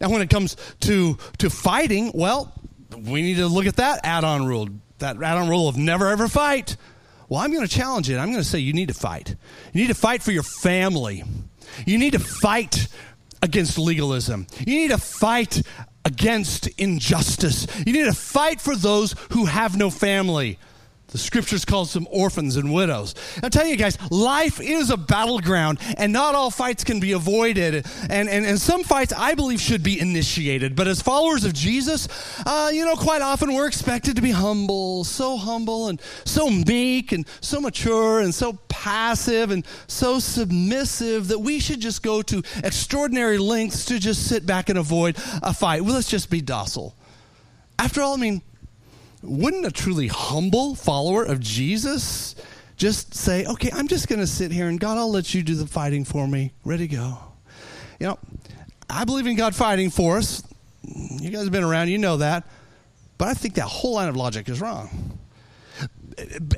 Now, 0.00 0.10
when 0.10 0.22
it 0.22 0.30
comes 0.30 0.56
to 0.80 1.18
to 1.38 1.50
fighting, 1.50 2.12
well, 2.14 2.52
we 2.96 3.22
need 3.22 3.36
to 3.36 3.48
look 3.48 3.66
at 3.66 3.76
that 3.76 4.00
add-on 4.04 4.46
rule. 4.46 4.68
That 4.98 5.16
add-on 5.16 5.48
rule 5.48 5.68
of 5.68 5.76
never 5.76 6.08
ever 6.08 6.28
fight. 6.28 6.76
Well, 7.28 7.40
I'm 7.40 7.52
going 7.52 7.66
to 7.66 7.72
challenge 7.72 8.08
it. 8.08 8.16
I'm 8.16 8.30
going 8.30 8.42
to 8.42 8.48
say 8.48 8.58
you 8.58 8.72
need 8.72 8.88
to 8.88 8.94
fight. 8.94 9.34
You 9.72 9.82
need 9.82 9.88
to 9.88 9.94
fight 9.94 10.22
for 10.22 10.32
your 10.32 10.42
family. 10.42 11.24
You 11.84 11.98
need 11.98 12.12
to 12.12 12.18
fight 12.18 12.88
against 13.42 13.78
legalism. 13.78 14.46
You 14.66 14.74
need 14.76 14.90
to 14.90 14.98
fight 14.98 15.62
against 16.04 16.68
injustice. 16.78 17.66
You 17.86 17.92
need 17.92 18.06
to 18.06 18.14
fight 18.14 18.60
for 18.60 18.74
those 18.74 19.14
who 19.32 19.44
have 19.44 19.76
no 19.76 19.90
family. 19.90 20.58
The 21.08 21.16
scriptures 21.16 21.64
calls 21.64 21.94
them 21.94 22.06
orphans 22.10 22.56
and 22.56 22.72
widows. 22.72 23.14
I'll 23.42 23.48
tell 23.48 23.66
you 23.66 23.76
guys, 23.76 23.96
life 24.10 24.60
is 24.60 24.90
a 24.90 24.96
battleground, 24.98 25.78
and 25.96 26.12
not 26.12 26.34
all 26.34 26.50
fights 26.50 26.84
can 26.84 27.00
be 27.00 27.12
avoided. 27.12 27.86
And, 28.10 28.28
and, 28.28 28.44
and 28.44 28.60
some 28.60 28.84
fights 28.84 29.14
I 29.16 29.34
believe 29.34 29.58
should 29.58 29.82
be 29.82 29.98
initiated. 29.98 30.76
But 30.76 30.86
as 30.86 31.00
followers 31.00 31.44
of 31.44 31.54
Jesus, 31.54 32.08
uh, 32.44 32.70
you 32.74 32.84
know, 32.84 32.94
quite 32.94 33.22
often 33.22 33.54
we're 33.54 33.66
expected 33.66 34.16
to 34.16 34.22
be 34.22 34.32
humble, 34.32 35.02
so 35.04 35.38
humble 35.38 35.88
and 35.88 35.98
so 36.26 36.50
meek 36.50 37.12
and 37.12 37.26
so 37.40 37.58
mature 37.58 38.20
and 38.20 38.34
so 38.34 38.58
passive 38.68 39.50
and 39.50 39.64
so 39.86 40.18
submissive 40.18 41.28
that 41.28 41.38
we 41.38 41.58
should 41.58 41.80
just 41.80 42.02
go 42.02 42.20
to 42.20 42.42
extraordinary 42.62 43.38
lengths 43.38 43.86
to 43.86 43.98
just 43.98 44.26
sit 44.26 44.44
back 44.44 44.68
and 44.68 44.78
avoid 44.78 45.16
a 45.42 45.54
fight. 45.54 45.82
Well, 45.82 45.94
let's 45.94 46.10
just 46.10 46.28
be 46.28 46.42
docile. 46.42 46.94
After 47.78 48.02
all, 48.02 48.12
I 48.12 48.18
mean, 48.18 48.42
wouldn't 49.22 49.66
a 49.66 49.70
truly 49.70 50.08
humble 50.08 50.74
follower 50.74 51.24
of 51.24 51.40
Jesus 51.40 52.34
just 52.76 53.14
say, 53.14 53.44
okay, 53.44 53.70
I'm 53.72 53.88
just 53.88 54.08
going 54.08 54.20
to 54.20 54.26
sit 54.26 54.52
here 54.52 54.68
and 54.68 54.78
God, 54.78 54.98
I'll 54.98 55.10
let 55.10 55.34
you 55.34 55.42
do 55.42 55.54
the 55.54 55.66
fighting 55.66 56.04
for 56.04 56.28
me. 56.28 56.52
Ready, 56.64 56.86
go. 56.86 57.18
You 57.98 58.08
know, 58.08 58.18
I 58.88 59.04
believe 59.04 59.26
in 59.26 59.36
God 59.36 59.54
fighting 59.54 59.90
for 59.90 60.18
us. 60.18 60.42
You 60.84 61.30
guys 61.30 61.42
have 61.42 61.52
been 61.52 61.64
around, 61.64 61.88
you 61.88 61.98
know 61.98 62.18
that. 62.18 62.46
But 63.18 63.28
I 63.28 63.34
think 63.34 63.54
that 63.54 63.66
whole 63.66 63.94
line 63.94 64.08
of 64.08 64.16
logic 64.16 64.48
is 64.48 64.60
wrong 64.60 65.07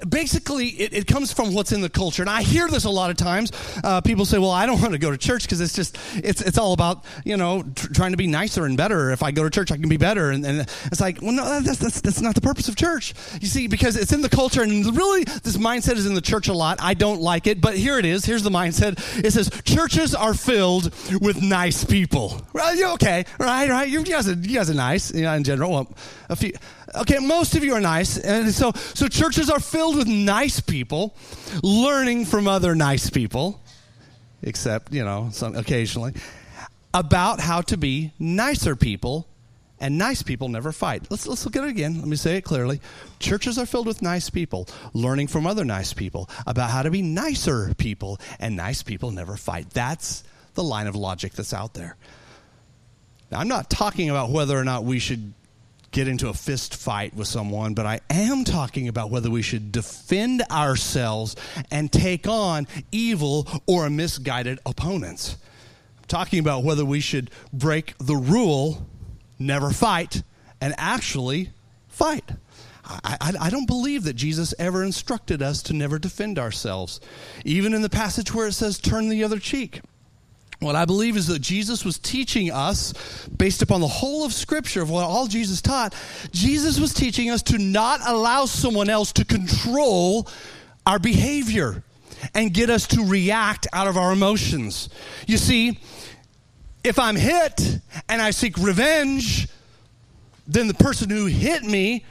basically 0.09 0.69
it, 0.69 0.95
it, 0.95 1.07
comes 1.07 1.33
from 1.33 1.55
what's 1.55 1.73
in 1.73 1.81
the 1.81 1.89
culture. 1.89 2.23
And 2.23 2.31
i 2.31 2.43
hear 2.43 2.69
this 2.69 2.85
a 2.85 2.91
lot 2.91 3.11
of 3.11 3.17
times. 3.17 3.53
Uh, 3.83 4.01
people 4.01 4.25
say 4.25 4.39
well 4.39 4.51
i 4.51 4.67
don't 4.67 4.81
want 4.83 4.93
to 4.93 4.99
go 4.99 5.11
to 5.11 5.19
church 5.19 5.43
because 5.43 5.61
it's 5.61 5.75
just 5.75 5.99
it's, 6.17 6.41
it's 6.41 6.59
all 6.59 6.73
about 6.73 7.05
you 7.25 7.37
know 7.37 7.63
tr- 7.75 7.93
trying 7.93 8.11
to 8.13 8.17
be 8.17 8.27
nicer 8.27 8.65
and 8.65 8.77
better. 8.77 9.11
If 9.11 9.23
i 9.23 9.31
go 9.31 9.45
to 9.45 9.51
church 9.51 9.73
i 9.73 9.77
can 9.77 9.89
be 9.89 9.97
better. 9.97 10.31
And, 10.31 10.45
and 10.45 10.61
it's 10.61 11.01
like 11.01 11.21
well 11.21 11.33
no 11.33 11.61
that's, 11.61 11.79
that's, 11.79 12.01
that's 12.01 12.21
not 12.21 12.35
the 12.35 12.41
purpose 12.41 12.69
of 12.69 12.77
church. 12.77 13.15
You 13.41 13.49
see 13.49 13.67
because 13.67 13.97
it's 13.97 14.13
in 14.13 14.23
the 14.23 14.29
culture 14.29 14.63
and 14.63 14.85
really 14.97 15.25
this 15.25 15.57
mindset 15.57 15.97
is 15.97 16.07
in 16.07 16.15
the 16.15 16.21
church 16.21 16.49
a 16.49 16.55
lot. 16.55 16.79
I 16.81 16.95
don't 16.95 17.21
like 17.21 17.47
it 17.47 17.61
but 17.61 17.77
here 17.77 17.99
it 17.99 18.05
is. 18.05 18.25
Here's 18.25 18.43
the 18.43 18.51
mindset. 18.51 18.99
It 19.25 19.33
says 19.33 19.51
churches 19.65 20.15
are 20.15 20.35
filled 20.35 20.95
with 21.21 21.43
nice 21.43 21.85
people. 21.85 22.41
Right 22.53 22.81
okay. 22.95 23.25
Right 23.39 23.69
right. 23.69 23.89
You 23.89 24.03
guys 24.05 24.29
are, 24.29 24.35
you 24.35 24.55
guys 24.55 24.71
are 24.71 24.75
nice 24.75 25.13
you 25.15 25.23
know, 25.23 25.35
in 25.35 25.45
general. 25.45 25.71
Well, 25.71 25.95
a 26.29 26.37
few 26.37 26.53
Okay, 26.97 27.19
most 27.19 27.55
of 27.55 27.63
you 27.63 27.75
are 27.75 27.81
nice. 27.81 28.19
And 28.19 28.53
so, 28.53 28.73
so 28.75 29.07
churches 29.07 29.50
are 29.51 29.61
filled 29.61 29.97
with 29.97 30.07
nice 30.07 30.61
people 30.61 31.15
learning 31.63 32.25
from 32.25 32.49
other 32.49 32.75
nice 32.75 33.11
people, 33.11 33.61
except, 34.43 34.93
you 34.93 35.05
know, 35.05 35.29
some, 35.33 35.57
occasionally, 35.57 36.15
about 36.95 37.41
how 37.41 37.61
to 37.63 37.77
be 37.77 38.13
nicer 38.19 38.77
people. 38.77 39.27
And 39.83 39.97
nice 39.97 40.23
people 40.23 40.51
never 40.51 40.73
fight. 40.73 41.07
Let's, 41.11 41.27
let's 41.27 41.47
look 41.47 41.57
at 41.57 41.65
it 41.65 41.71
again. 41.71 41.99
Let 41.99 42.07
me 42.07 42.17
say 42.17 42.37
it 42.37 42.43
clearly. 42.43 42.83
Churches 43.19 43.57
are 43.57 43.65
filled 43.65 43.87
with 43.87 44.03
nice 44.03 44.29
people, 44.29 44.69
learning 44.93 45.29
from 45.29 45.47
other 45.47 45.65
nice 45.65 45.95
people 45.95 46.29
about 46.47 46.69
how 46.69 46.83
to 46.83 46.91
be 46.91 47.01
nicer 47.01 47.73
people. 47.79 48.21
And 48.39 48.57
nice 48.57 48.83
people 48.83 49.11
never 49.11 49.39
fight. 49.39 49.71
That's 49.71 50.23
the 50.53 50.63
line 50.63 50.87
of 50.87 50.97
logic 50.97 51.33
that's 51.33 51.55
out 51.55 51.73
there. 51.73 51.97
Now, 53.31 53.39
I'm 53.41 53.49
not 53.49 53.71
talking 53.71 54.11
about 54.11 54.29
whether 54.29 54.59
or 54.59 54.65
not 54.65 54.85
we 54.85 54.99
should 54.99 55.33
get 55.93 56.07
into 56.07 56.29
a 56.29 56.35
fist 56.35 56.77
fight 56.77 57.15
with 57.15 57.27
someone, 57.27 57.75
but 57.75 57.87
I 57.87 58.01
am 58.11 58.45
talking 58.45 58.89
about 58.89 59.11
whether 59.11 59.31
we 59.31 59.43
should 59.43 59.73
defend 59.73 60.43
ourselves 60.51 61.37
and 61.71 61.91
take 61.91 62.29
on 62.29 62.67
evil 62.93 63.49
or 63.67 63.91
misguided 63.91 64.61
opponents. 64.65 65.37
I'm 65.99 66.05
talking 66.07 66.39
about 66.39 66.63
whether 66.63 66.85
we 66.85 67.01
should 67.01 67.31
break 67.53 67.95
the 67.99 68.17
rule, 68.17 68.87
never 69.39 69.71
fight, 69.71 70.23
and 70.61 70.75
actually 70.79 71.51
fight. 71.89 72.31
I, 72.85 73.17
I, 73.21 73.33
I, 73.41 73.51
don't 73.51 73.67
believe 73.67 74.05
that 74.05 74.15
Jesus 74.15 74.53
ever 74.59 74.83
instructed 74.83 75.43
us 75.43 75.63
to 75.65 75.73
never 75.73 75.99
defend 75.99 76.39
ourselves, 76.39 77.01
even 77.45 77.73
in 77.73 77.83
the 77.83 77.89
passage 77.89 78.35
where 78.35 78.49
it 78.49 78.53
says, 78.53 78.79
turn 78.79 79.09
the 79.09 79.23
other 79.23 79.39
cheek. 79.39 79.81
What 80.61 80.77
I 80.77 80.85
believe 80.85 81.17
is 81.17 81.27
that 81.29 81.41
Jesus 81.41 81.87
was 81.87 81.99
teaching 81.99 82.51
us, 82.51 82.93
based 83.29 83.63
upon 83.63 83.81
the 83.81 83.89
whole 83.89 84.27
of 84.27 84.33
Scripture, 84.35 84.83
of 84.83 84.91
what 84.91 85.05
all 85.05 85.27
Jesus 85.27 85.63
taught, 85.63 85.95
Jesus 86.33 86.79
was 86.79 86.93
teaching 86.93 87.31
us 87.31 87.43
to 87.45 87.59
not 87.59 88.01
allow 88.07 88.45
someone 88.45 88.91
else 88.91 89.13
to 89.15 89.25
control 89.25 90.29
our 90.87 90.99
behavior 90.99 91.83
and 92.35 92.53
get 92.53 92.69
us 92.69 92.87
to 92.89 93.05
react 93.07 93.69
out 93.73 93.87
of 93.87 93.97
our 93.97 94.13
emotions. 94.13 94.91
You 95.27 95.39
see, 95.39 95.79
if 96.85 96.99
I'm 96.99 97.17
hit 97.17 97.81
and 98.11 98.21
I 98.21 98.31
seek 98.31 98.59
revenge, 98.59 99.49
then 100.47 100.69
the 100.69 100.75
person 100.75 101.09
who 101.09 101.25
hit 101.25 101.63
me 101.63 102.05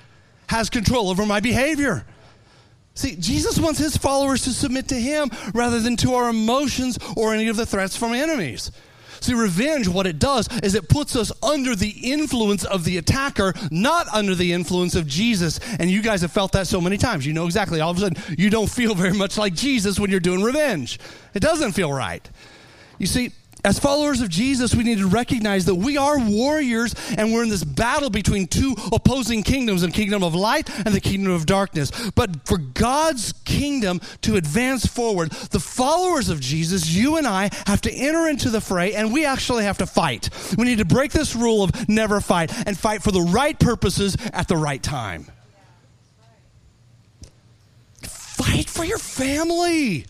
has 0.47 0.71
control 0.71 1.09
over 1.09 1.23
my 1.25 1.39
behavior. 1.39 2.03
See, 2.99 3.15
Jesus 3.15 3.57
wants 3.57 3.79
his 3.79 3.95
followers 3.95 4.43
to 4.43 4.49
submit 4.49 4.89
to 4.89 4.99
him 4.99 5.31
rather 5.53 5.79
than 5.79 5.95
to 5.97 6.15
our 6.15 6.27
emotions 6.27 6.99
or 7.15 7.33
any 7.33 7.47
of 7.47 7.55
the 7.55 7.65
threats 7.65 7.95
from 7.95 8.11
enemies. 8.11 8.73
See, 9.21 9.33
revenge, 9.33 9.87
what 9.87 10.05
it 10.05 10.19
does 10.19 10.49
is 10.61 10.75
it 10.75 10.89
puts 10.89 11.15
us 11.15 11.31
under 11.41 11.77
the 11.77 11.91
influence 12.11 12.65
of 12.65 12.83
the 12.83 12.97
attacker, 12.97 13.53
not 13.71 14.09
under 14.09 14.35
the 14.35 14.51
influence 14.51 14.95
of 14.95 15.07
Jesus. 15.07 15.61
And 15.79 15.89
you 15.89 16.01
guys 16.01 16.21
have 16.23 16.33
felt 16.33 16.51
that 16.51 16.67
so 16.67 16.81
many 16.81 16.97
times. 16.97 17.25
You 17.25 17.31
know 17.31 17.45
exactly. 17.45 17.79
All 17.79 17.91
of 17.91 17.97
a 17.97 18.01
sudden, 18.01 18.21
you 18.37 18.49
don't 18.49 18.69
feel 18.69 18.93
very 18.95 19.13
much 19.13 19.37
like 19.37 19.53
Jesus 19.53 19.97
when 19.97 20.11
you're 20.11 20.19
doing 20.19 20.43
revenge. 20.43 20.99
It 21.33 21.39
doesn't 21.39 21.71
feel 21.71 21.93
right. 21.93 22.29
You 22.97 23.07
see, 23.07 23.31
as 23.65 23.77
followers 23.77 24.21
of 24.21 24.29
Jesus, 24.29 24.73
we 24.73 24.83
need 24.83 24.99
to 24.99 25.07
recognize 25.07 25.65
that 25.65 25.75
we 25.75 25.97
are 25.97 26.17
warriors 26.17 26.95
and 27.17 27.33
we're 27.33 27.43
in 27.43 27.49
this 27.49 27.63
battle 27.63 28.09
between 28.09 28.47
two 28.47 28.75
opposing 28.93 29.43
kingdoms 29.43 29.81
the 29.81 29.91
kingdom 29.91 30.23
of 30.23 30.33
light 30.33 30.69
and 30.85 30.93
the 30.93 31.01
kingdom 31.01 31.33
of 31.33 31.45
darkness. 31.45 31.91
But 32.11 32.47
for 32.47 32.57
God's 32.57 33.33
kingdom 33.45 33.99
to 34.21 34.37
advance 34.37 34.85
forward, 34.85 35.31
the 35.31 35.59
followers 35.59 36.29
of 36.29 36.39
Jesus, 36.39 36.89
you 36.89 37.17
and 37.17 37.27
I, 37.27 37.49
have 37.65 37.81
to 37.81 37.91
enter 37.91 38.27
into 38.27 38.49
the 38.49 38.61
fray 38.61 38.93
and 38.93 39.11
we 39.11 39.25
actually 39.25 39.65
have 39.65 39.77
to 39.79 39.85
fight. 39.85 40.29
We 40.57 40.65
need 40.65 40.77
to 40.77 40.85
break 40.85 41.11
this 41.11 41.35
rule 41.35 41.63
of 41.63 41.89
never 41.89 42.21
fight 42.21 42.53
and 42.65 42.77
fight 42.77 43.03
for 43.03 43.11
the 43.11 43.21
right 43.21 43.59
purposes 43.59 44.15
at 44.31 44.47
the 44.47 44.57
right 44.57 44.81
time. 44.81 45.25
Fight 48.03 48.69
for 48.69 48.85
your 48.85 48.99
family. 48.99 50.05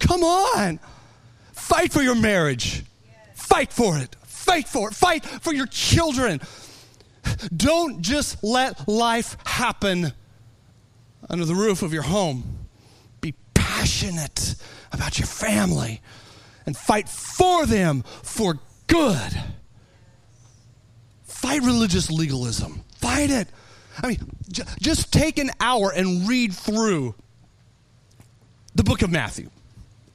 Come 0.00 0.24
on. 0.24 0.80
Fight 1.68 1.92
for 1.92 2.00
your 2.00 2.14
marriage. 2.14 2.82
Fight 3.34 3.74
for 3.74 3.98
it. 3.98 4.16
Fight 4.22 4.66
for 4.66 4.88
it. 4.88 4.94
Fight 4.94 5.22
for 5.22 5.52
your 5.52 5.66
children. 5.66 6.40
Don't 7.54 8.00
just 8.00 8.42
let 8.42 8.88
life 8.88 9.36
happen 9.44 10.14
under 11.28 11.44
the 11.44 11.54
roof 11.54 11.82
of 11.82 11.92
your 11.92 12.04
home. 12.04 12.66
Be 13.20 13.34
passionate 13.52 14.54
about 14.92 15.18
your 15.18 15.26
family 15.26 16.00
and 16.64 16.74
fight 16.74 17.06
for 17.06 17.66
them 17.66 18.02
for 18.22 18.58
good. 18.86 19.42
Fight 21.24 21.60
religious 21.60 22.10
legalism. 22.10 22.82
Fight 22.96 23.30
it. 23.30 23.48
I 24.02 24.06
mean, 24.06 24.18
j- 24.50 24.64
just 24.80 25.12
take 25.12 25.36
an 25.36 25.50
hour 25.60 25.92
and 25.94 26.26
read 26.26 26.54
through 26.54 27.14
the 28.74 28.84
book 28.84 29.02
of 29.02 29.10
Matthew, 29.10 29.50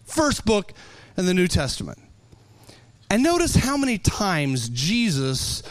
first 0.06 0.46
book 0.46 0.74
in 1.18 1.26
the 1.26 1.34
New 1.34 1.48
Testament. 1.48 2.00
And 3.10 3.22
notice 3.22 3.56
how 3.56 3.78
many 3.78 3.98
times 3.98 4.70
Jesus 4.70 5.64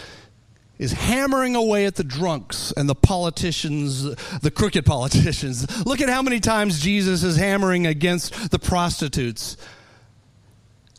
is 0.78 0.92
hammering 0.92 1.55
away 1.55 1.87
at 1.87 1.94
the 1.94 2.05
drunks 2.05 2.72
and 2.76 2.88
the 2.88 2.94
politicians, 2.94 4.02
the 4.40 4.50
crooked 4.50 4.85
politicians. 4.85 5.87
Look 5.87 6.00
at 6.00 6.09
how 6.09 6.22
many 6.22 6.40
times 6.40 6.81
Jesus 6.81 7.22
is 7.22 7.37
hammering 7.37 7.87
against 7.87 8.50
the 8.50 8.59
prostitutes. 8.59 9.57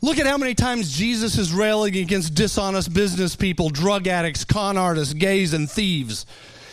Look 0.00 0.18
at 0.18 0.26
how 0.26 0.36
many 0.36 0.54
times 0.54 0.94
Jesus 0.96 1.38
is 1.38 1.52
railing 1.52 1.96
against 1.96 2.34
dishonest 2.34 2.92
business 2.92 3.36
people, 3.36 3.70
drug 3.70 4.06
addicts, 4.06 4.44
con 4.44 4.76
artists, 4.76 5.14
gays, 5.14 5.54
and 5.54 5.70
thieves. 5.70 6.26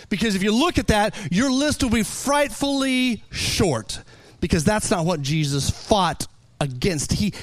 Because 0.10 0.36
if 0.36 0.44
you 0.44 0.54
look 0.54 0.78
at 0.78 0.88
that, 0.88 1.16
your 1.32 1.50
list 1.50 1.84
will 1.84 1.90
be 1.90 2.04
frightfully 2.04 3.24
short 3.32 4.02
because 4.42 4.66
that's 4.66 4.92
not 4.92 5.06
what 5.06 5.22
Jesus 5.22 5.70
fought 5.70 6.28
against. 6.62 7.14
He, 7.14 7.34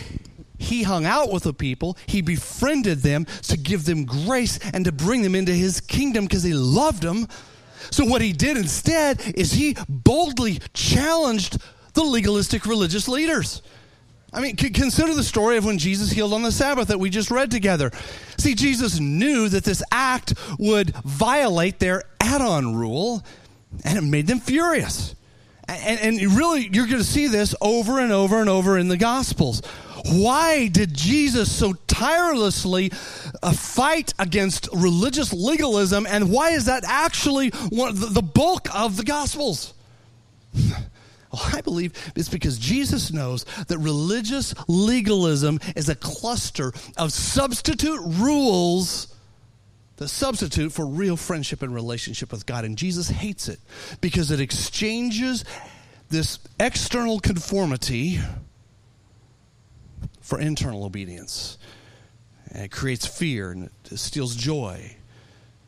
he 0.59 0.83
hung 0.83 1.05
out 1.05 1.31
with 1.31 1.43
the 1.45 1.53
people, 1.53 1.97
he 2.07 2.23
befriended 2.23 3.01
them 3.01 3.27
to 3.43 3.57
give 3.57 3.85
them 3.85 4.05
grace 4.05 4.59
and 4.73 4.85
to 4.85 4.93
bring 4.93 5.23
them 5.23 5.35
into 5.35 5.53
his 5.53 5.81
kingdom 5.81 6.25
because 6.25 6.43
he 6.43 6.55
loved 6.55 7.03
them. 7.03 7.29
So, 7.91 8.05
what 8.05 8.21
he 8.21 8.33
did 8.33 8.57
instead 8.57 9.21
is 9.35 9.53
he 9.53 9.77
boldly 9.89 10.61
challenged 10.75 11.59
the 11.95 12.03
legalistic 12.03 12.67
religious 12.67 13.09
leaders. 13.09 13.63
I 14.33 14.41
mean, 14.41 14.57
consider 14.57 15.15
the 15.15 15.25
story 15.25 15.57
of 15.57 15.65
when 15.65 15.79
Jesus 15.79 16.11
healed 16.11 16.35
on 16.35 16.43
the 16.43 16.53
Sabbath 16.53 16.89
that 16.89 17.01
we 17.01 17.09
just 17.09 17.31
read 17.31 17.51
together. 17.51 17.91
See, 18.37 18.55
Jesus 18.55 19.01
knew 19.01 19.49
that 19.49 19.65
this 19.65 19.83
act 19.91 20.35
would 20.59 20.95
violate 20.97 21.79
their 21.79 22.03
add 22.21 22.43
on 22.43 22.77
rule, 22.77 23.25
and 23.85 23.97
it 23.97 24.03
made 24.03 24.27
them 24.27 24.41
furious. 24.41 25.15
And, 25.69 26.21
and 26.21 26.33
really, 26.33 26.69
you're 26.73 26.87
going 26.87 26.99
to 26.99 27.05
see 27.05 27.27
this 27.27 27.55
over 27.61 28.01
and 28.01 28.11
over 28.11 28.41
and 28.41 28.49
over 28.49 28.79
in 28.79 28.89
the 28.89 28.97
Gospels. 28.97 29.61
Why 30.07 30.69
did 30.69 30.95
Jesus 30.95 31.55
so 31.55 31.75
tirelessly 31.87 32.91
uh, 33.43 33.53
fight 33.53 34.15
against 34.19 34.69
religious 34.73 35.33
legalism, 35.33 36.07
and 36.09 36.31
why 36.31 36.51
is 36.51 36.65
that 36.67 36.85
actually 36.87 37.51
one, 37.69 37.95
the, 37.99 38.07
the 38.07 38.23
bulk 38.23 38.75
of 38.75 38.97
the 38.97 39.05
Gospels? 39.05 39.75
Well, 41.31 41.43
I 41.53 41.61
believe 41.61 41.93
it's 42.17 42.31
because 42.31 42.57
Jesus 42.57 43.13
knows 43.13 43.45
that 43.67 43.77
religious 43.77 44.55
legalism 44.67 45.61
is 45.77 45.91
a 45.91 45.95
cluster 45.95 46.73
of 46.97 47.13
substitute 47.13 48.01
rules 48.03 49.15
that 49.99 50.09
substitute 50.09 50.73
for 50.73 50.87
real 50.87 51.17
friendship 51.17 51.61
and 51.63 51.75
relationship 51.75 52.33
with 52.33 52.47
God. 52.47 52.65
And 52.65 52.79
Jesus 52.79 53.09
hates 53.09 53.49
it 53.49 53.59
because 54.01 54.31
it 54.31 54.41
exchanges 54.41 55.45
this 56.09 56.39
external 56.59 57.19
conformity 57.21 58.21
for 60.21 60.41
internal 60.41 60.85
obedience. 60.85 61.59
And 62.51 62.65
it 62.65 62.71
creates 62.71 63.07
fear 63.07 63.51
and 63.51 63.71
it 63.91 63.99
steals 63.99 64.35
joy. 64.37 64.97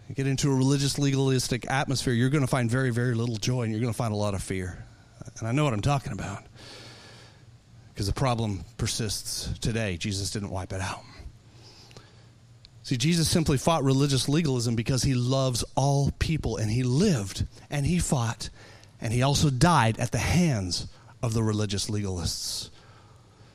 You 0.09 0.15
get 0.15 0.27
into 0.27 0.51
a 0.51 0.55
religious 0.55 0.99
legalistic 0.99 1.71
atmosphere, 1.71 2.15
you're 2.15 2.31
going 2.31 2.45
to 2.45 2.51
find 2.51 2.71
very, 2.71 2.91
very 2.91 3.15
little 3.15 3.37
joy 3.37 3.63
and 3.63 3.73
you're 3.73 3.81
going 3.81 3.93
to 3.93 3.97
find 3.97 4.13
a 4.13 4.17
lot 4.17 4.35
of 4.35 4.43
fear. 4.43 4.85
And 5.39 5.49
I 5.49 5.53
know 5.53 5.65
what 5.65 5.73
I'm 5.73 5.83
talking 5.83 6.13
about 6.13 6.45
because 7.93 8.07
the 8.07 8.13
problem 8.13 8.65
persists 8.77 9.59
today. 9.59 9.97
Jesus 9.97 10.31
didn't 10.31 10.51
wipe 10.51 10.73
it 10.73 10.81
out. 10.81 11.03
See, 12.91 12.97
Jesus 12.97 13.29
simply 13.29 13.57
fought 13.57 13.85
religious 13.85 14.29
legalism 14.29 14.75
because 14.75 15.05
he 15.05 15.15
loves 15.15 15.63
all 15.77 16.11
people, 16.19 16.57
and 16.57 16.69
he 16.69 16.83
lived 16.83 17.47
and 17.71 17.87
he 17.87 18.01
fought, 18.01 18.51
and 19.01 19.13
he 19.13 19.23
also 19.23 19.49
died 19.49 19.97
at 20.01 20.11
the 20.11 20.19
hands 20.19 20.89
of 21.23 21.33
the 21.33 21.41
religious 21.41 21.89
legalists 21.89 22.69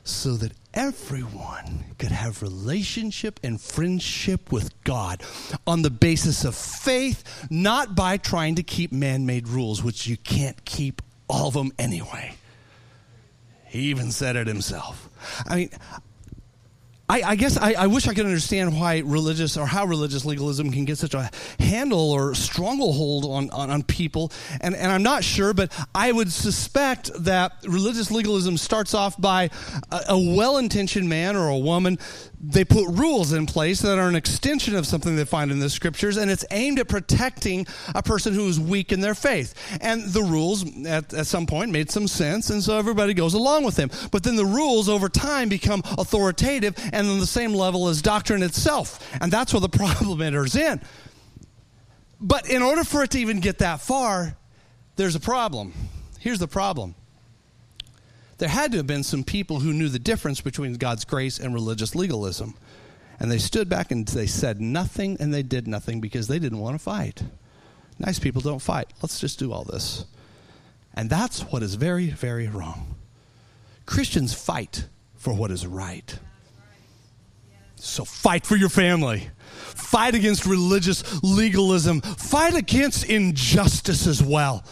so 0.04 0.36
that 0.36 0.52
everyone 0.72 1.84
could 1.98 2.12
have 2.12 2.40
relationship 2.40 3.38
and 3.42 3.60
friendship 3.60 4.50
with 4.50 4.72
God 4.84 5.22
on 5.66 5.82
the 5.82 5.90
basis 5.90 6.46
of 6.46 6.54
faith, 6.54 7.46
not 7.50 7.94
by 7.94 8.16
trying 8.16 8.54
to 8.54 8.62
keep 8.62 8.90
man 8.90 9.26
made 9.26 9.48
rules, 9.48 9.82
which 9.82 10.06
you 10.06 10.16
can't 10.16 10.64
keep 10.64 11.02
all 11.28 11.48
of 11.48 11.52
them 11.52 11.72
anyway. 11.78 12.34
He 13.66 13.80
even 13.90 14.12
said 14.12 14.36
it 14.36 14.46
himself. 14.46 15.10
I 15.46 15.56
mean, 15.56 15.70
I, 17.08 17.22
I 17.22 17.36
guess 17.36 17.56
I, 17.56 17.74
I, 17.74 17.86
wish 17.86 18.08
I 18.08 18.14
could 18.14 18.26
understand 18.26 18.78
why 18.78 18.98
religious 18.98 19.56
or 19.56 19.66
how 19.66 19.86
religious 19.86 20.24
legalism 20.24 20.72
can 20.72 20.84
get 20.84 20.98
such 20.98 21.14
a 21.14 21.30
handle 21.60 22.10
or 22.10 22.34
stranglehold 22.34 23.24
on, 23.26 23.50
on, 23.50 23.70
on 23.70 23.82
people. 23.84 24.32
And, 24.60 24.74
and 24.74 24.90
I'm 24.90 25.04
not 25.04 25.22
sure, 25.22 25.54
but 25.54 25.72
I 25.94 26.10
would 26.10 26.32
suspect 26.32 27.10
that 27.20 27.52
religious 27.66 28.10
legalism 28.10 28.56
starts 28.56 28.92
off 28.92 29.20
by 29.20 29.50
a, 29.92 30.00
a 30.08 30.34
well 30.34 30.58
intentioned 30.58 31.08
man 31.08 31.36
or 31.36 31.48
a 31.48 31.58
woman 31.58 31.98
they 32.40 32.64
put 32.64 32.86
rules 32.88 33.32
in 33.32 33.46
place 33.46 33.80
that 33.80 33.98
are 33.98 34.08
an 34.08 34.14
extension 34.14 34.76
of 34.76 34.86
something 34.86 35.16
they 35.16 35.24
find 35.24 35.50
in 35.50 35.58
the 35.58 35.70
scriptures, 35.70 36.16
and 36.16 36.30
it's 36.30 36.44
aimed 36.50 36.78
at 36.78 36.88
protecting 36.88 37.66
a 37.94 38.02
person 38.02 38.34
who 38.34 38.46
is 38.46 38.60
weak 38.60 38.92
in 38.92 39.00
their 39.00 39.14
faith. 39.14 39.54
And 39.80 40.02
the 40.04 40.22
rules, 40.22 40.64
at, 40.86 41.14
at 41.14 41.26
some 41.26 41.46
point, 41.46 41.70
made 41.70 41.90
some 41.90 42.06
sense, 42.06 42.50
and 42.50 42.62
so 42.62 42.76
everybody 42.76 43.14
goes 43.14 43.34
along 43.34 43.64
with 43.64 43.76
them. 43.76 43.90
But 44.10 44.22
then 44.22 44.36
the 44.36 44.44
rules, 44.44 44.88
over 44.88 45.08
time, 45.08 45.48
become 45.48 45.82
authoritative 45.98 46.74
and 46.92 47.08
on 47.08 47.20
the 47.20 47.26
same 47.26 47.54
level 47.54 47.88
as 47.88 48.02
doctrine 48.02 48.42
itself. 48.42 49.02
And 49.20 49.32
that's 49.32 49.54
where 49.54 49.60
the 49.60 49.68
problem 49.76 50.20
enters 50.20 50.56
in. 50.56 50.80
But 52.20 52.48
in 52.50 52.62
order 52.62 52.84
for 52.84 53.02
it 53.02 53.10
to 53.12 53.18
even 53.18 53.40
get 53.40 53.58
that 53.58 53.80
far, 53.80 54.36
there's 54.96 55.14
a 55.14 55.20
problem. 55.20 55.72
Here's 56.18 56.38
the 56.38 56.48
problem 56.48 56.94
there 58.38 58.48
had 58.48 58.72
to 58.72 58.78
have 58.78 58.86
been 58.86 59.02
some 59.02 59.24
people 59.24 59.60
who 59.60 59.72
knew 59.72 59.88
the 59.88 59.98
difference 59.98 60.40
between 60.40 60.74
God's 60.74 61.04
grace 61.04 61.38
and 61.38 61.54
religious 61.54 61.94
legalism. 61.94 62.54
And 63.18 63.30
they 63.30 63.38
stood 63.38 63.68
back 63.68 63.90
and 63.90 64.06
they 64.06 64.26
said 64.26 64.60
nothing 64.60 65.16
and 65.20 65.32
they 65.32 65.42
did 65.42 65.66
nothing 65.66 66.00
because 66.00 66.28
they 66.28 66.38
didn't 66.38 66.58
want 66.58 66.74
to 66.74 66.82
fight. 66.82 67.22
Nice 67.98 68.18
people 68.18 68.42
don't 68.42 68.60
fight. 68.60 68.92
Let's 69.02 69.18
just 69.18 69.38
do 69.38 69.52
all 69.52 69.64
this. 69.64 70.04
And 70.94 71.08
that's 71.08 71.40
what 71.40 71.62
is 71.62 71.74
very, 71.74 72.08
very 72.08 72.46
wrong. 72.46 72.96
Christians 73.86 74.34
fight 74.34 74.86
for 75.14 75.32
what 75.32 75.50
is 75.50 75.66
right. 75.66 76.18
So 77.76 78.04
fight 78.04 78.44
for 78.44 78.56
your 78.56 78.68
family. 78.68 79.30
Fight 79.46 80.14
against 80.14 80.44
religious 80.44 81.22
legalism. 81.22 82.00
Fight 82.00 82.54
against 82.54 83.04
injustice 83.04 84.06
as 84.06 84.22
well. 84.22 84.64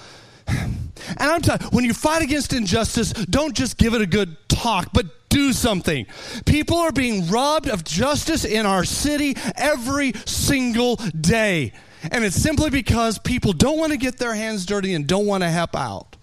And 0.46 1.30
I'm 1.30 1.42
telling 1.42 1.62
you, 1.62 1.68
when 1.68 1.84
you 1.84 1.94
fight 1.94 2.22
against 2.22 2.52
injustice, 2.52 3.12
don't 3.12 3.54
just 3.54 3.78
give 3.78 3.94
it 3.94 4.00
a 4.00 4.06
good 4.06 4.36
talk, 4.48 4.90
but 4.92 5.06
do 5.28 5.52
something. 5.52 6.06
People 6.46 6.78
are 6.78 6.92
being 6.92 7.28
robbed 7.28 7.68
of 7.68 7.84
justice 7.84 8.44
in 8.44 8.66
our 8.66 8.84
city 8.84 9.36
every 9.56 10.12
single 10.26 10.96
day. 10.96 11.72
And 12.10 12.24
it's 12.24 12.36
simply 12.36 12.70
because 12.70 13.18
people 13.18 13.52
don't 13.52 13.78
want 13.78 13.92
to 13.92 13.98
get 13.98 14.18
their 14.18 14.34
hands 14.34 14.66
dirty 14.66 14.94
and 14.94 15.06
don't 15.06 15.26
want 15.26 15.42
to 15.42 15.50
help 15.50 15.74
out. 15.74 16.16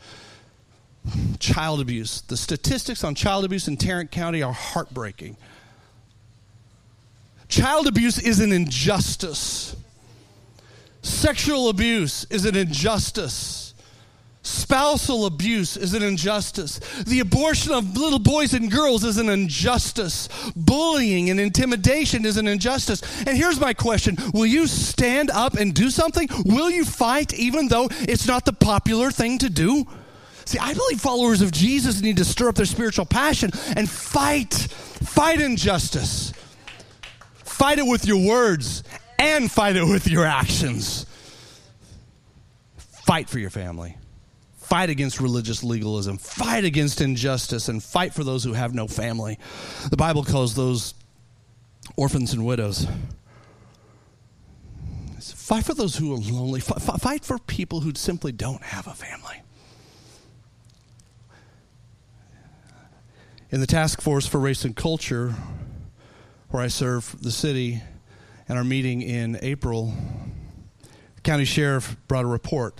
Child 1.39 1.81
abuse. 1.81 2.21
The 2.21 2.37
statistics 2.37 3.03
on 3.03 3.15
child 3.15 3.43
abuse 3.45 3.67
in 3.67 3.77
Tarrant 3.77 4.11
County 4.11 4.43
are 4.43 4.53
heartbreaking. 4.53 5.35
Child 7.47 7.87
abuse 7.87 8.19
is 8.19 8.39
an 8.39 8.53
injustice. 8.53 9.75
Sexual 11.01 11.69
abuse 11.69 12.25
is 12.29 12.45
an 12.45 12.55
injustice. 12.55 13.70
Spousal 14.43 15.27
abuse 15.27 15.77
is 15.77 15.93
an 15.93 16.01
injustice. 16.01 16.79
The 17.03 17.19
abortion 17.19 17.73
of 17.73 17.95
little 17.95 18.17
boys 18.17 18.53
and 18.55 18.71
girls 18.71 19.03
is 19.03 19.17
an 19.17 19.29
injustice. 19.29 20.29
Bullying 20.55 21.29
and 21.29 21.39
intimidation 21.39 22.25
is 22.25 22.37
an 22.37 22.47
injustice. 22.47 23.03
And 23.27 23.37
here's 23.37 23.59
my 23.59 23.73
question 23.73 24.17
Will 24.33 24.47
you 24.47 24.65
stand 24.65 25.29
up 25.29 25.53
and 25.53 25.75
do 25.75 25.91
something? 25.91 26.27
Will 26.43 26.71
you 26.71 26.85
fight 26.85 27.35
even 27.35 27.67
though 27.67 27.87
it's 27.91 28.27
not 28.27 28.45
the 28.45 28.53
popular 28.53 29.11
thing 29.11 29.37
to 29.39 29.49
do? 29.49 29.85
See, 30.45 30.57
I 30.57 30.73
believe 30.73 30.99
followers 30.99 31.41
of 31.41 31.51
Jesus 31.51 32.01
need 32.01 32.17
to 32.17 32.25
stir 32.25 32.49
up 32.49 32.55
their 32.55 32.65
spiritual 32.65 33.05
passion 33.05 33.51
and 33.75 33.87
fight. 33.87 34.53
Fight 34.53 35.39
injustice. 35.39 36.33
Fight 37.43 37.77
it 37.77 37.85
with 37.85 38.07
your 38.07 38.27
words 38.27 38.83
and 39.19 39.51
fight 39.51 39.75
it 39.75 39.83
with 39.83 40.07
your 40.07 40.25
actions. 40.25 41.05
Fight 43.05 43.29
for 43.29 43.37
your 43.37 43.51
family 43.51 43.97
fight 44.71 44.89
against 44.89 45.19
religious 45.19 45.65
legalism, 45.65 46.17
fight 46.17 46.63
against 46.63 47.01
injustice, 47.01 47.67
and 47.67 47.83
fight 47.83 48.13
for 48.13 48.23
those 48.23 48.41
who 48.41 48.53
have 48.53 48.73
no 48.73 48.87
family. 48.87 49.37
The 49.89 49.97
Bible 49.97 50.23
calls 50.23 50.55
those 50.55 50.93
orphans 51.97 52.31
and 52.31 52.45
widows. 52.45 52.87
Fight 55.19 55.65
for 55.65 55.73
those 55.73 55.97
who 55.97 56.13
are 56.13 56.19
lonely. 56.19 56.61
Fight 56.61 57.25
for 57.25 57.37
people 57.37 57.81
who 57.81 57.91
simply 57.95 58.31
don't 58.31 58.63
have 58.63 58.87
a 58.87 58.93
family. 58.93 59.41
In 63.49 63.59
the 63.59 63.67
task 63.67 63.99
force 63.99 64.25
for 64.25 64.39
race 64.39 64.63
and 64.63 64.73
culture, 64.73 65.35
where 66.47 66.63
I 66.63 66.67
serve 66.67 67.13
the 67.21 67.31
city, 67.31 67.81
and 68.47 68.57
our 68.57 68.63
meeting 68.63 69.01
in 69.01 69.37
April, 69.41 69.93
the 71.15 71.21
county 71.23 71.43
sheriff 71.43 71.97
brought 72.07 72.23
a 72.23 72.29
report 72.29 72.79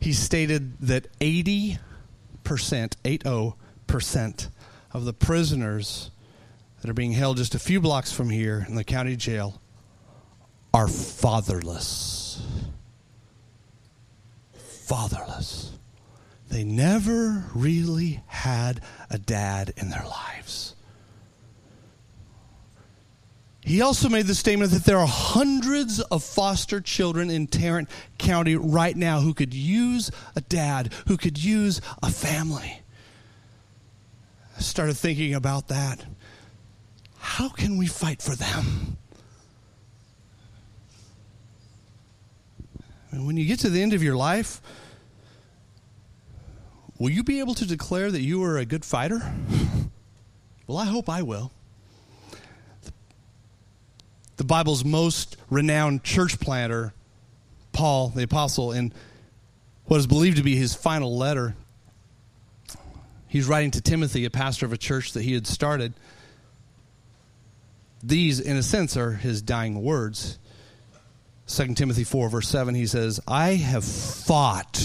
he 0.00 0.12
stated 0.12 0.78
that 0.80 1.06
80%, 1.20 1.78
80% 2.44 4.48
of 4.92 5.04
the 5.04 5.12
prisoners 5.12 6.10
that 6.80 6.90
are 6.90 6.94
being 6.94 7.12
held 7.12 7.36
just 7.36 7.54
a 7.54 7.58
few 7.58 7.80
blocks 7.80 8.12
from 8.12 8.30
here 8.30 8.64
in 8.66 8.74
the 8.74 8.84
county 8.84 9.14
jail 9.14 9.60
are 10.72 10.88
fatherless. 10.88 12.42
Fatherless. 14.54 15.72
They 16.48 16.64
never 16.64 17.44
really 17.54 18.22
had 18.26 18.80
a 19.10 19.18
dad 19.18 19.74
in 19.76 19.90
their 19.90 20.04
lives. 20.04 20.74
He 23.70 23.82
also 23.82 24.08
made 24.08 24.26
the 24.26 24.34
statement 24.34 24.72
that 24.72 24.82
there 24.82 24.98
are 24.98 25.06
hundreds 25.06 26.00
of 26.00 26.24
foster 26.24 26.80
children 26.80 27.30
in 27.30 27.46
Tarrant 27.46 27.88
County 28.18 28.56
right 28.56 28.96
now 28.96 29.20
who 29.20 29.32
could 29.32 29.54
use 29.54 30.10
a 30.34 30.40
dad, 30.40 30.92
who 31.06 31.16
could 31.16 31.38
use 31.38 31.80
a 32.02 32.10
family. 32.10 32.82
I 34.56 34.60
started 34.60 34.96
thinking 34.96 35.34
about 35.34 35.68
that. 35.68 36.04
How 37.16 37.48
can 37.48 37.78
we 37.78 37.86
fight 37.86 38.20
for 38.20 38.34
them? 38.34 38.96
And 43.12 43.24
when 43.24 43.36
you 43.36 43.46
get 43.46 43.60
to 43.60 43.70
the 43.70 43.80
end 43.80 43.92
of 43.92 44.02
your 44.02 44.16
life, 44.16 44.60
will 46.98 47.10
you 47.10 47.22
be 47.22 47.38
able 47.38 47.54
to 47.54 47.66
declare 47.68 48.10
that 48.10 48.20
you 48.20 48.42
are 48.42 48.58
a 48.58 48.64
good 48.64 48.84
fighter? 48.84 49.20
well, 50.66 50.76
I 50.76 50.86
hope 50.86 51.08
I 51.08 51.22
will. 51.22 51.52
The 54.40 54.44
Bible's 54.44 54.86
most 54.86 55.36
renowned 55.50 56.02
church 56.02 56.40
planter, 56.40 56.94
Paul 57.72 58.08
the 58.08 58.22
Apostle, 58.22 58.72
in 58.72 58.90
what 59.84 59.98
is 59.98 60.06
believed 60.06 60.38
to 60.38 60.42
be 60.42 60.56
his 60.56 60.72
final 60.72 61.14
letter, 61.14 61.54
he's 63.28 63.46
writing 63.46 63.70
to 63.72 63.82
Timothy, 63.82 64.24
a 64.24 64.30
pastor 64.30 64.64
of 64.64 64.72
a 64.72 64.78
church 64.78 65.12
that 65.12 65.24
he 65.24 65.34
had 65.34 65.46
started. 65.46 65.92
These, 68.02 68.40
in 68.40 68.56
a 68.56 68.62
sense, 68.62 68.96
are 68.96 69.12
his 69.12 69.42
dying 69.42 69.82
words. 69.82 70.38
2 71.48 71.74
Timothy 71.74 72.04
4, 72.04 72.30
verse 72.30 72.48
7, 72.48 72.74
he 72.74 72.86
says, 72.86 73.20
I 73.28 73.56
have 73.56 73.84
fought 73.84 74.80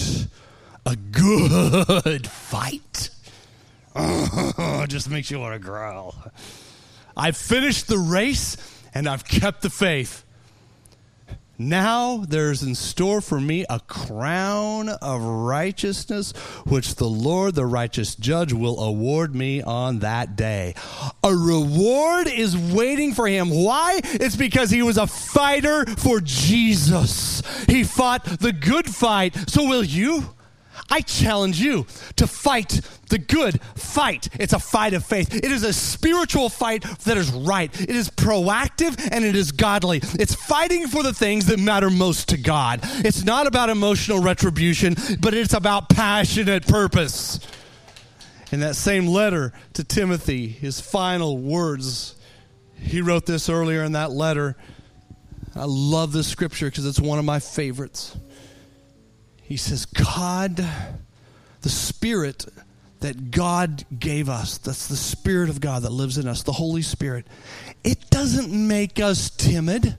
a 0.84 0.96
good 0.96 2.26
fight. 2.26 3.08
just 4.86 5.08
makes 5.08 5.30
you 5.30 5.40
want 5.40 5.54
to 5.54 5.58
growl. 5.58 6.14
I've 7.16 7.38
finished 7.38 7.88
the 7.88 7.96
race 7.96 8.75
and 8.96 9.06
I've 9.06 9.26
kept 9.26 9.60
the 9.60 9.68
faith. 9.68 10.24
Now 11.58 12.24
there's 12.26 12.62
in 12.62 12.74
store 12.74 13.20
for 13.20 13.38
me 13.38 13.66
a 13.68 13.78
crown 13.78 14.88
of 14.88 15.22
righteousness, 15.22 16.32
which 16.64 16.94
the 16.94 17.06
Lord, 17.06 17.54
the 17.54 17.66
righteous 17.66 18.14
judge, 18.14 18.54
will 18.54 18.80
award 18.80 19.34
me 19.34 19.60
on 19.60 19.98
that 19.98 20.34
day. 20.34 20.74
A 21.22 21.34
reward 21.34 22.26
is 22.26 22.56
waiting 22.56 23.12
for 23.12 23.28
him. 23.28 23.50
Why? 23.50 24.00
It's 24.02 24.36
because 24.36 24.70
he 24.70 24.80
was 24.80 24.96
a 24.96 25.06
fighter 25.06 25.84
for 25.84 26.20
Jesus. 26.20 27.42
He 27.68 27.84
fought 27.84 28.24
the 28.24 28.54
good 28.54 28.86
fight. 28.86 29.50
So 29.50 29.68
will 29.68 29.84
you? 29.84 30.35
I 30.90 31.00
challenge 31.00 31.60
you 31.60 31.86
to 32.16 32.26
fight 32.26 32.80
the 33.08 33.18
good 33.18 33.60
fight. 33.74 34.28
It's 34.38 34.52
a 34.52 34.58
fight 34.58 34.94
of 34.94 35.04
faith. 35.04 35.34
It 35.34 35.44
is 35.44 35.62
a 35.62 35.72
spiritual 35.72 36.48
fight 36.48 36.82
that 37.04 37.16
is 37.16 37.30
right. 37.30 37.72
It 37.80 37.90
is 37.90 38.10
proactive 38.10 39.08
and 39.12 39.24
it 39.24 39.36
is 39.36 39.52
godly. 39.52 40.00
It's 40.18 40.34
fighting 40.34 40.88
for 40.88 41.02
the 41.02 41.12
things 41.12 41.46
that 41.46 41.58
matter 41.58 41.90
most 41.90 42.28
to 42.30 42.36
God. 42.36 42.80
It's 42.82 43.24
not 43.24 43.46
about 43.46 43.70
emotional 43.70 44.20
retribution, 44.20 44.96
but 45.20 45.34
it's 45.34 45.54
about 45.54 45.88
passionate 45.88 46.66
purpose. 46.66 47.40
In 48.52 48.60
that 48.60 48.76
same 48.76 49.06
letter 49.06 49.52
to 49.74 49.84
Timothy, 49.84 50.48
his 50.48 50.80
final 50.80 51.36
words, 51.36 52.14
he 52.78 53.00
wrote 53.00 53.26
this 53.26 53.48
earlier 53.48 53.82
in 53.82 53.92
that 53.92 54.12
letter. 54.12 54.56
I 55.54 55.64
love 55.66 56.12
this 56.12 56.28
scripture 56.28 56.66
because 56.66 56.86
it's 56.86 57.00
one 57.00 57.18
of 57.18 57.24
my 57.24 57.40
favorites. 57.40 58.16
He 59.46 59.56
says, 59.56 59.86
God, 59.86 60.56
the 61.60 61.68
Spirit 61.68 62.46
that 63.00 63.30
God 63.30 63.84
gave 63.96 64.28
us, 64.28 64.58
that's 64.58 64.88
the 64.88 64.96
Spirit 64.96 65.50
of 65.50 65.60
God 65.60 65.82
that 65.82 65.92
lives 65.92 66.18
in 66.18 66.26
us, 66.26 66.42
the 66.42 66.52
Holy 66.52 66.82
Spirit, 66.82 67.26
it 67.84 68.10
doesn't 68.10 68.50
make 68.50 68.98
us 68.98 69.30
timid. 69.30 69.96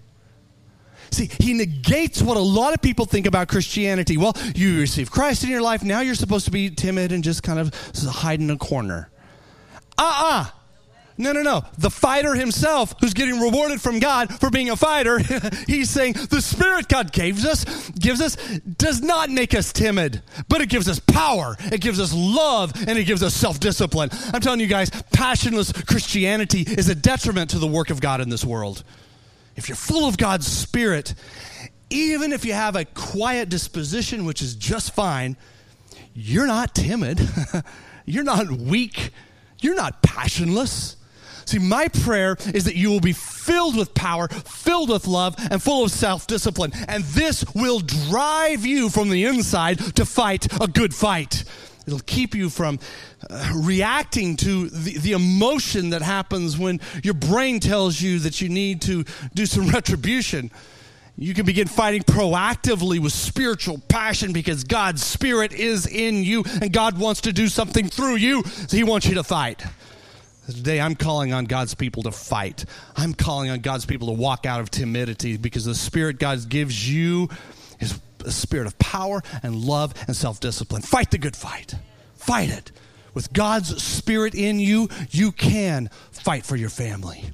See, 1.11 1.29
he 1.39 1.53
negates 1.53 2.21
what 2.21 2.35
a 2.35 2.41
lot 2.41 2.73
of 2.73 2.81
people 2.81 3.05
think 3.05 3.25
about 3.25 3.47
Christianity. 3.47 4.17
Well, 4.17 4.33
you 4.53 4.81
receive 4.81 5.09
Christ 5.09 5.43
in 5.43 5.49
your 5.49 5.61
life, 5.61 5.81
now 5.81 6.01
you're 6.01 6.15
supposed 6.15 6.45
to 6.45 6.51
be 6.51 6.69
timid 6.69 7.13
and 7.13 7.23
just 7.23 7.43
kind 7.43 7.59
of 7.59 7.73
hide 8.05 8.41
in 8.41 8.49
a 8.49 8.57
corner. 8.57 9.09
Uh 9.97 10.03
uh-uh. 10.03 10.43
uh 10.43 10.56
no, 11.17 11.31
no, 11.31 11.41
no. 11.41 11.63
The 11.77 11.89
fighter 11.89 12.35
himself, 12.35 12.93
who's 12.99 13.13
getting 13.13 13.39
rewarded 13.39 13.81
from 13.81 13.99
God 13.99 14.33
for 14.39 14.49
being 14.49 14.69
a 14.69 14.75
fighter, 14.75 15.17
he's 15.67 15.89
saying 15.89 16.13
the 16.13 16.41
Spirit 16.41 16.87
God 16.87 17.11
gives 17.11 17.45
us, 17.45 17.89
gives 17.91 18.21
us, 18.21 18.35
does 18.59 19.01
not 19.01 19.29
make 19.29 19.55
us 19.55 19.73
timid, 19.73 20.21
but 20.47 20.61
it 20.61 20.69
gives 20.69 20.87
us 20.87 20.99
power, 20.99 21.55
it 21.59 21.81
gives 21.81 21.99
us 21.99 22.13
love, 22.13 22.71
and 22.87 22.97
it 22.97 23.05
gives 23.05 23.23
us 23.23 23.33
self 23.33 23.59
discipline. 23.59 24.09
I'm 24.33 24.41
telling 24.41 24.59
you 24.59 24.67
guys, 24.67 24.91
passionless 25.11 25.71
Christianity 25.71 26.61
is 26.61 26.89
a 26.89 26.95
detriment 26.95 27.49
to 27.51 27.59
the 27.59 27.67
work 27.67 27.89
of 27.89 27.99
God 27.99 28.21
in 28.21 28.29
this 28.29 28.45
world. 28.45 28.83
If 29.55 29.69
you're 29.69 29.75
full 29.75 30.07
of 30.07 30.17
God's 30.17 30.45
Spirit, 30.45 31.15
even 31.89 32.31
if 32.31 32.45
you 32.45 32.53
have 32.53 32.75
a 32.75 32.85
quiet 32.85 33.49
disposition, 33.49 34.25
which 34.25 34.41
is 34.41 34.55
just 34.55 34.93
fine, 34.93 35.35
you're 36.13 36.47
not 36.47 36.75
timid, 36.75 37.19
you're 38.05 38.23
not 38.23 38.51
weak, 38.51 39.11
you're 39.61 39.75
not 39.75 40.01
passionless. 40.03 40.96
See, 41.47 41.59
my 41.59 41.87
prayer 41.87 42.35
is 42.53 42.65
that 42.65 42.75
you 42.75 42.89
will 42.89 42.99
be 42.99 43.13
filled 43.13 43.77
with 43.77 43.93
power, 43.93 44.27
filled 44.27 44.89
with 44.89 45.07
love, 45.07 45.35
and 45.49 45.63
full 45.63 45.85
of 45.85 45.91
self 45.91 46.27
discipline. 46.27 46.73
And 46.89 47.03
this 47.05 47.45
will 47.55 47.79
drive 47.79 48.65
you 48.65 48.89
from 48.89 49.09
the 49.09 49.23
inside 49.23 49.79
to 49.95 50.05
fight 50.05 50.47
a 50.61 50.67
good 50.67 50.93
fight. 50.93 51.45
It'll 51.87 51.99
keep 51.99 52.35
you 52.35 52.49
from 52.49 52.79
uh, 53.29 53.53
reacting 53.55 54.35
to 54.37 54.67
the, 54.67 54.97
the 54.97 55.13
emotion 55.13 55.91
that 55.91 56.01
happens 56.01 56.57
when 56.57 56.81
your 57.01 57.13
brain 57.13 57.61
tells 57.61 58.01
you 58.01 58.19
that 58.19 58.41
you 58.41 58.49
need 58.49 58.81
to 58.81 59.05
do 59.33 59.45
some 59.45 59.67
retribution. 59.73 60.51
You 61.19 61.33
can 61.33 61.45
begin 61.45 61.67
fighting 61.67 62.03
proactively 62.03 62.99
with 62.99 63.13
spiritual 63.13 63.79
passion 63.87 64.33
because 64.33 64.65
God's 64.65 65.01
Spirit 65.01 65.53
is 65.53 65.87
in 65.87 66.23
you 66.23 66.43
and 66.61 66.73
God 66.73 66.99
wants 66.99 67.21
to 67.21 67.31
do 67.31 67.47
something 67.47 67.87
through 67.87 68.17
you. 68.17 68.43
So 68.43 68.75
He 68.75 68.83
wants 68.83 69.07
you 69.07 69.15
to 69.15 69.23
fight. 69.23 69.63
Today, 70.47 70.79
I'm 70.79 70.95
calling 70.95 71.33
on 71.33 71.43
God's 71.43 71.75
people 71.75 72.03
to 72.03 72.11
fight. 72.11 72.63
I'm 72.95 73.13
calling 73.13 73.49
on 73.49 73.59
God's 73.59 73.85
people 73.85 74.07
to 74.07 74.13
walk 74.13 74.45
out 74.45 74.61
of 74.61 74.71
timidity 74.71 75.35
because 75.35 75.65
the 75.65 75.75
Spirit 75.75 76.19
God 76.19 76.47
gives 76.47 76.89
you 76.89 77.27
is 77.81 77.99
a 78.23 78.31
spirit 78.31 78.65
of 78.65 78.79
power 78.79 79.21
and 79.43 79.55
love 79.55 79.93
and 80.07 80.15
self 80.15 80.39
discipline. 80.39 80.83
Fight 80.83 81.11
the 81.11 81.17
good 81.17 81.35
fight. 81.35 81.75
Fight 82.15 82.49
it. 82.49 82.71
With 83.13 83.33
God's 83.33 83.83
Spirit 83.83 84.35
in 84.35 84.59
you, 84.59 84.87
you 85.09 85.33
can 85.33 85.89
fight 86.11 86.45
for 86.45 86.55
your 86.55 86.69
family. 86.69 87.25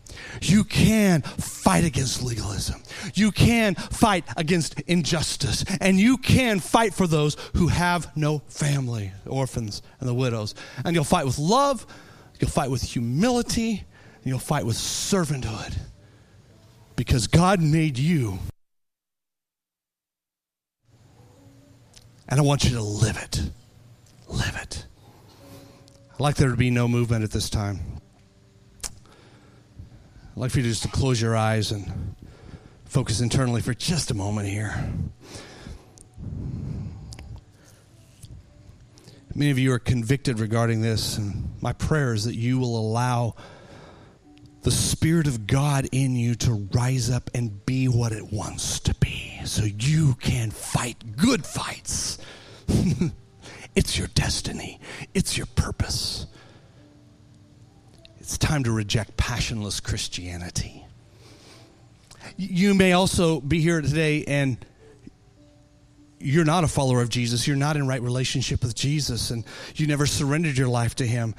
You 0.41 0.63
can 0.63 1.21
fight 1.21 1.83
against 1.83 2.23
legalism. 2.23 2.81
You 3.13 3.31
can 3.31 3.75
fight 3.75 4.23
against 4.37 4.79
injustice. 4.81 5.65
And 5.81 5.99
you 5.99 6.17
can 6.17 6.59
fight 6.59 6.95
for 6.95 7.05
those 7.05 7.37
who 7.55 7.67
have 7.67 8.15
no 8.17 8.39
family, 8.47 9.11
orphans 9.27 9.83
and 9.99 10.09
the 10.09 10.15
widows. 10.15 10.55
And 10.83 10.95
you'll 10.95 11.03
fight 11.03 11.25
with 11.25 11.37
love 11.37 11.85
You'll 12.43 12.49
fight 12.49 12.69
with 12.69 12.81
humility, 12.81 13.85
you'll 14.25 14.37
fight 14.37 14.65
with 14.65 14.75
servanthood. 14.75 15.77
Because 16.97 17.27
God 17.27 17.61
made 17.61 17.97
you. 17.97 18.37
And 22.27 22.41
I 22.41 22.43
want 22.43 22.65
you 22.65 22.71
to 22.71 22.81
live 22.81 23.15
it. 23.15 23.49
Live 24.27 24.59
it. 24.61 24.85
I'd 26.11 26.19
like 26.19 26.35
there 26.35 26.49
to 26.49 26.57
be 26.57 26.69
no 26.69 26.89
movement 26.89 27.23
at 27.23 27.31
this 27.31 27.49
time. 27.49 27.79
I'd 28.83 28.91
like 30.35 30.51
for 30.51 30.57
you 30.57 30.63
to 30.63 30.69
just 30.69 30.83
to 30.83 30.89
close 30.89 31.21
your 31.21 31.37
eyes 31.37 31.71
and 31.71 32.13
focus 32.83 33.21
internally 33.21 33.61
for 33.61 33.73
just 33.73 34.11
a 34.11 34.15
moment 34.15 34.49
here. 34.49 34.91
Many 39.35 39.49
of 39.49 39.57
you 39.57 39.73
are 39.73 39.79
convicted 39.79 40.39
regarding 40.39 40.81
this, 40.81 41.17
and 41.17 41.49
my 41.59 41.73
prayer 41.73 42.13
is 42.13 42.25
that 42.25 42.35
you 42.35 42.59
will 42.59 42.77
allow 42.77 43.35
the 44.61 44.69
Spirit 44.69 45.25
of 45.25 45.47
God 45.47 45.87
in 45.91 46.15
you 46.15 46.35
to 46.35 46.67
rise 46.73 47.09
up 47.09 47.31
and 47.33 47.65
be 47.65 47.87
what 47.87 48.11
it 48.11 48.31
wants 48.31 48.79
to 48.81 48.93
be 48.95 49.41
so 49.43 49.63
you 49.63 50.13
can 50.19 50.51
fight 50.51 51.17
good 51.17 51.45
fights. 51.45 52.19
it's 53.75 53.97
your 53.97 54.07
destiny, 54.09 54.79
it's 55.15 55.35
your 55.35 55.47
purpose. 55.47 56.27
It's 58.19 58.37
time 58.37 58.63
to 58.65 58.71
reject 58.71 59.17
passionless 59.17 59.79
Christianity. 59.79 60.85
You 62.37 62.75
may 62.75 62.93
also 62.93 63.41
be 63.41 63.59
here 63.59 63.81
today 63.81 64.23
and 64.25 64.63
you're 66.23 66.45
not 66.45 66.63
a 66.63 66.67
follower 66.67 67.01
of 67.01 67.09
Jesus, 67.09 67.47
you're 67.47 67.55
not 67.55 67.75
in 67.75 67.87
right 67.87 68.01
relationship 68.01 68.63
with 68.63 68.75
Jesus, 68.75 69.29
and 69.29 69.43
you 69.75 69.87
never 69.87 70.05
surrendered 70.05 70.57
your 70.57 70.67
life 70.67 70.95
to 70.95 71.05
Him. 71.05 71.35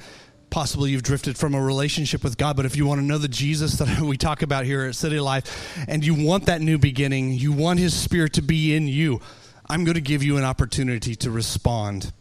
Possibly 0.49 0.91
you've 0.91 1.03
drifted 1.03 1.37
from 1.37 1.55
a 1.55 1.61
relationship 1.61 2.23
with 2.23 2.37
God, 2.37 2.55
but 2.55 2.65
if 2.65 2.77
you 2.77 2.85
want 2.85 3.01
to 3.01 3.05
know 3.05 3.17
the 3.17 3.27
Jesus 3.27 3.77
that 3.79 3.99
we 4.01 4.17
talk 4.17 4.41
about 4.41 4.65
here 4.65 4.85
at 4.85 4.95
City 4.95 5.19
Life 5.19 5.77
and 5.87 6.05
you 6.05 6.13
want 6.13 6.45
that 6.45 6.61
new 6.61 6.77
beginning, 6.77 7.31
you 7.31 7.51
want 7.51 7.79
His 7.79 7.97
Spirit 7.97 8.33
to 8.33 8.41
be 8.41 8.75
in 8.75 8.87
you, 8.87 9.19
I'm 9.67 9.83
going 9.83 9.95
to 9.95 10.01
give 10.01 10.21
you 10.21 10.37
an 10.37 10.43
opportunity 10.43 11.15
to 11.15 11.31
respond 11.31 12.13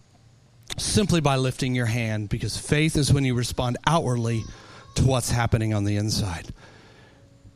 simply 0.78 1.20
by 1.20 1.36
lifting 1.36 1.74
your 1.74 1.86
hand 1.86 2.28
because 2.30 2.56
faith 2.56 2.96
is 2.96 3.12
when 3.12 3.24
you 3.24 3.34
respond 3.34 3.76
outwardly 3.86 4.42
to 4.94 5.04
what's 5.04 5.30
happening 5.30 5.74
on 5.74 5.84
the 5.84 5.96
inside. 5.96 6.52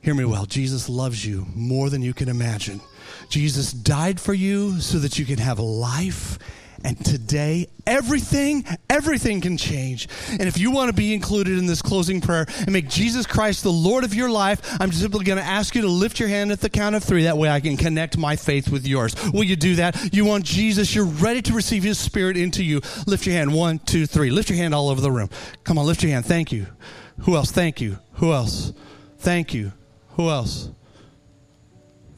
Hear 0.00 0.14
me 0.14 0.24
well. 0.24 0.46
Jesus 0.46 0.88
loves 0.88 1.24
you 1.24 1.46
more 1.54 1.90
than 1.90 2.02
you 2.02 2.14
can 2.14 2.28
imagine. 2.28 2.80
Jesus 3.28 3.72
died 3.72 4.20
for 4.20 4.34
you 4.34 4.80
so 4.80 4.98
that 4.98 5.18
you 5.18 5.24
can 5.24 5.38
have 5.38 5.58
life 5.58 6.38
and 6.84 7.04
today, 7.04 7.68
everything, 7.86 8.64
everything 8.88 9.40
can 9.40 9.56
change. 9.56 10.08
And 10.30 10.42
if 10.42 10.58
you 10.58 10.70
want 10.70 10.88
to 10.88 10.92
be 10.92 11.12
included 11.12 11.58
in 11.58 11.66
this 11.66 11.82
closing 11.82 12.20
prayer 12.20 12.46
and 12.58 12.72
make 12.72 12.88
Jesus 12.88 13.26
Christ 13.26 13.64
the 13.64 13.72
Lord 13.72 14.04
of 14.04 14.14
your 14.14 14.30
life, 14.30 14.76
I'm 14.80 14.92
simply 14.92 15.24
going 15.24 15.38
to 15.38 15.44
ask 15.44 15.74
you 15.74 15.82
to 15.82 15.88
lift 15.88 16.20
your 16.20 16.28
hand 16.28 16.52
at 16.52 16.60
the 16.60 16.70
count 16.70 16.94
of 16.94 17.02
three. 17.02 17.24
That 17.24 17.36
way 17.36 17.48
I 17.48 17.60
can 17.60 17.76
connect 17.76 18.16
my 18.16 18.36
faith 18.36 18.70
with 18.70 18.86
yours. 18.86 19.14
Will 19.32 19.44
you 19.44 19.56
do 19.56 19.76
that? 19.76 20.14
You 20.14 20.24
want 20.24 20.44
Jesus, 20.44 20.94
you're 20.94 21.04
ready 21.04 21.42
to 21.42 21.52
receive 21.52 21.82
his 21.82 21.98
spirit 21.98 22.36
into 22.36 22.62
you. 22.62 22.80
Lift 23.06 23.26
your 23.26 23.34
hand. 23.34 23.52
One, 23.52 23.80
two, 23.80 24.06
three. 24.06 24.30
Lift 24.30 24.50
your 24.50 24.58
hand 24.58 24.74
all 24.74 24.88
over 24.88 25.00
the 25.00 25.10
room. 25.10 25.30
Come 25.64 25.78
on, 25.78 25.86
lift 25.86 26.02
your 26.02 26.12
hand. 26.12 26.26
Thank 26.26 26.52
you. 26.52 26.66
Who 27.22 27.34
else? 27.34 27.50
Thank 27.50 27.80
you. 27.80 27.98
Who 28.14 28.32
else? 28.32 28.72
Thank 29.18 29.52
you. 29.52 29.72
Who 30.18 30.28
else? 30.30 30.68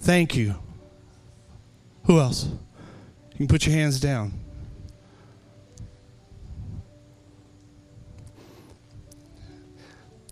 Thank 0.01 0.35
you. 0.35 0.55
Who 2.07 2.19
else? 2.19 2.47
You 2.47 3.37
can 3.37 3.47
put 3.47 3.67
your 3.67 3.75
hands 3.75 4.01
down. 4.01 4.33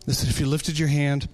Listen, 0.07 0.31
if 0.31 0.41
you 0.41 0.47
lifted 0.47 0.79
your 0.79 0.89
hand, 0.89 1.29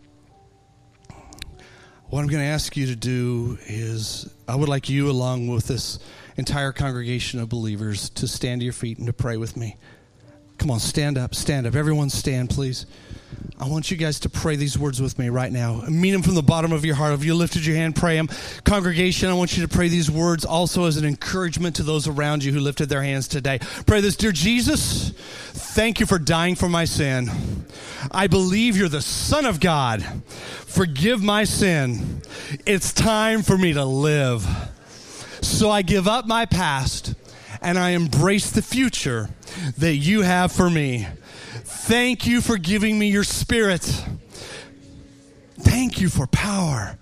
what 2.09 2.21
I'm 2.21 2.27
going 2.27 2.43
to 2.43 2.49
ask 2.49 2.77
you 2.77 2.87
to 2.87 2.97
do 2.97 3.57
is 3.67 4.29
I 4.49 4.57
would 4.57 4.69
like 4.69 4.89
you, 4.89 5.09
along 5.09 5.47
with 5.47 5.69
this 5.69 6.01
entire 6.37 6.73
congregation 6.73 7.39
of 7.39 7.49
believers, 7.49 8.11
to 8.11 8.27
stand 8.27 8.61
to 8.61 8.65
your 8.65 8.73
feet 8.73 8.99
and 8.99 9.07
to 9.07 9.13
pray 9.13 9.37
with 9.37 9.57
me. 9.57 9.77
Come 10.59 10.73
on, 10.73 10.81
stand 10.81 11.17
up, 11.17 11.33
stand 11.37 11.69
up. 11.69 11.77
Everyone 11.77 12.11
stand, 12.11 12.51
please. 12.51 12.87
I 13.59 13.69
want 13.69 13.91
you 13.91 13.97
guys 13.97 14.21
to 14.21 14.29
pray 14.29 14.57
these 14.57 14.77
words 14.77 15.01
with 15.01 15.19
me 15.19 15.29
right 15.29 15.51
now. 15.51 15.83
Mean 15.89 16.13
them 16.13 16.23
from 16.23 16.35
the 16.35 16.43
bottom 16.43 16.73
of 16.73 16.85
your 16.85 16.97
heart. 16.97 17.15
If 17.15 17.25
you 17.25 17.35
lifted 17.35 17.65
your 17.65 17.77
hand, 17.77 17.95
pray 17.95 18.17
them. 18.17 18.29
Congregation, 18.65 19.31
I 19.31 19.35
want 19.35 19.57
you 19.57 19.63
to 19.67 19.69
pray 19.69 19.89
these 19.89 20.11
words 20.11 20.45
also 20.45 20.85
as 20.87 20.97
an 20.97 21.05
encouragement 21.05 21.77
to 21.77 21.83
those 21.83 22.09
around 22.09 22.43
you 22.43 22.53
who 22.53 22.61
lifted 22.61 22.89
their 22.89 23.03
hands 23.03 23.29
today. 23.29 23.61
Pray 23.87 24.01
this 24.01 24.17
Dear 24.17 24.33
Jesus, 24.33 25.11
thank 25.11 26.01
you 26.01 26.07
for 26.07 26.19
dying 26.19 26.57
for 26.57 26.69
my 26.69 26.85
sin. 26.85 27.31
I 28.11 28.27
believe 28.27 28.77
you're 28.77 28.89
the 28.89 29.01
Son 29.01 29.47
of 29.47 29.61
God. 29.61 30.03
Forgive 30.03 31.23
my 31.23 31.45
sin. 31.45 32.23
It's 32.67 32.93
time 32.93 33.43
for 33.43 33.57
me 33.57 33.73
to 33.73 33.85
live. 33.85 34.47
So 35.41 35.71
I 35.71 35.83
give 35.83 36.09
up 36.09 36.27
my 36.27 36.47
past 36.47 37.15
and 37.63 37.79
I 37.79 37.91
embrace 37.91 38.51
the 38.51 38.63
future 38.63 39.31
that 39.79 39.95
you 39.95 40.23
have 40.23 40.53
for 40.53 40.69
me. 40.69 41.07
Thank 41.65 42.27
you 42.27 42.43
for 42.43 42.59
giving 42.59 42.99
me 42.99 43.09
your 43.09 43.25
spirit. 43.25 43.83
Thank 45.61 46.01
you 46.01 46.11
for 46.11 46.27
power. 46.27 46.99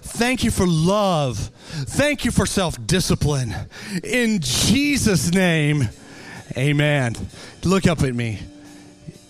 Thank 0.00 0.42
you 0.42 0.50
for 0.50 0.66
love. 0.66 1.38
Thank 1.38 2.24
you 2.24 2.30
for 2.30 2.46
self 2.46 2.84
discipline. 2.86 3.54
In 4.02 4.40
Jesus' 4.40 5.32
name, 5.32 5.90
amen. 6.56 7.14
Look 7.62 7.86
up 7.86 8.02
at 8.02 8.14
me. 8.14 8.40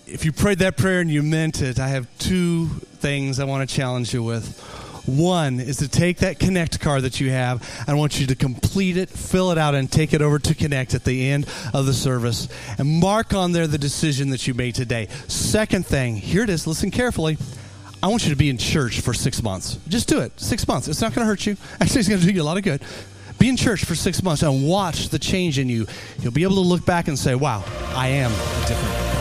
If 0.05 0.23
you 0.23 0.31
prayed 0.31 0.59
that 0.59 0.77
prayer 0.77 1.01
and 1.01 1.11
you 1.11 1.21
meant 1.21 1.61
it, 1.61 1.79
I 1.79 1.89
have 1.89 2.07
two 2.17 2.67
things 2.99 3.41
I 3.41 3.43
want 3.43 3.69
to 3.69 3.75
challenge 3.75 4.13
you 4.13 4.23
with. 4.23 4.63
One 5.07 5.61
is 5.61 5.77
to 5.77 5.87
take 5.87 6.17
that 6.17 6.37
Connect 6.37 6.81
card 6.81 7.03
that 7.03 7.21
you 7.21 7.31
have. 7.31 7.67
I 7.87 7.93
want 7.93 8.19
you 8.19 8.27
to 8.27 8.35
complete 8.35 8.97
it, 8.97 9.09
fill 9.09 9.51
it 9.51 9.57
out, 9.57 9.73
and 9.73 9.89
take 9.89 10.13
it 10.13 10.21
over 10.21 10.37
to 10.37 10.53
Connect 10.53 10.93
at 10.93 11.05
the 11.05 11.29
end 11.29 11.47
of 11.73 11.85
the 11.85 11.93
service. 11.93 12.49
And 12.77 12.99
mark 12.99 13.33
on 13.33 13.53
there 13.53 13.67
the 13.67 13.77
decision 13.77 14.29
that 14.31 14.47
you 14.47 14.53
made 14.53 14.75
today. 14.75 15.07
Second 15.27 15.85
thing, 15.85 16.17
here 16.17 16.43
it 16.43 16.49
is. 16.49 16.67
Listen 16.67 16.91
carefully. 16.91 17.37
I 18.03 18.07
want 18.07 18.25
you 18.25 18.31
to 18.31 18.35
be 18.35 18.49
in 18.49 18.57
church 18.57 18.99
for 18.99 19.13
six 19.13 19.41
months. 19.41 19.79
Just 19.87 20.09
do 20.09 20.19
it. 20.19 20.37
Six 20.39 20.67
months. 20.67 20.89
It's 20.89 21.01
not 21.01 21.15
going 21.15 21.25
to 21.25 21.29
hurt 21.29 21.45
you. 21.45 21.55
Actually, 21.79 22.01
it's 22.01 22.09
going 22.09 22.21
to 22.21 22.27
do 22.27 22.33
you 22.33 22.41
a 22.41 22.43
lot 22.43 22.57
of 22.57 22.63
good. 22.63 22.81
Be 23.39 23.47
in 23.47 23.55
church 23.55 23.85
for 23.85 23.95
six 23.95 24.21
months 24.21 24.43
and 24.43 24.67
watch 24.67 25.09
the 25.09 25.19
change 25.19 25.57
in 25.57 25.69
you. 25.69 25.87
You'll 26.19 26.33
be 26.33 26.43
able 26.43 26.55
to 26.55 26.61
look 26.61 26.85
back 26.85 27.07
and 27.07 27.17
say, 27.17 27.33
wow, 27.33 27.63
I 27.95 28.09
am 28.09 28.31
different 28.67 29.16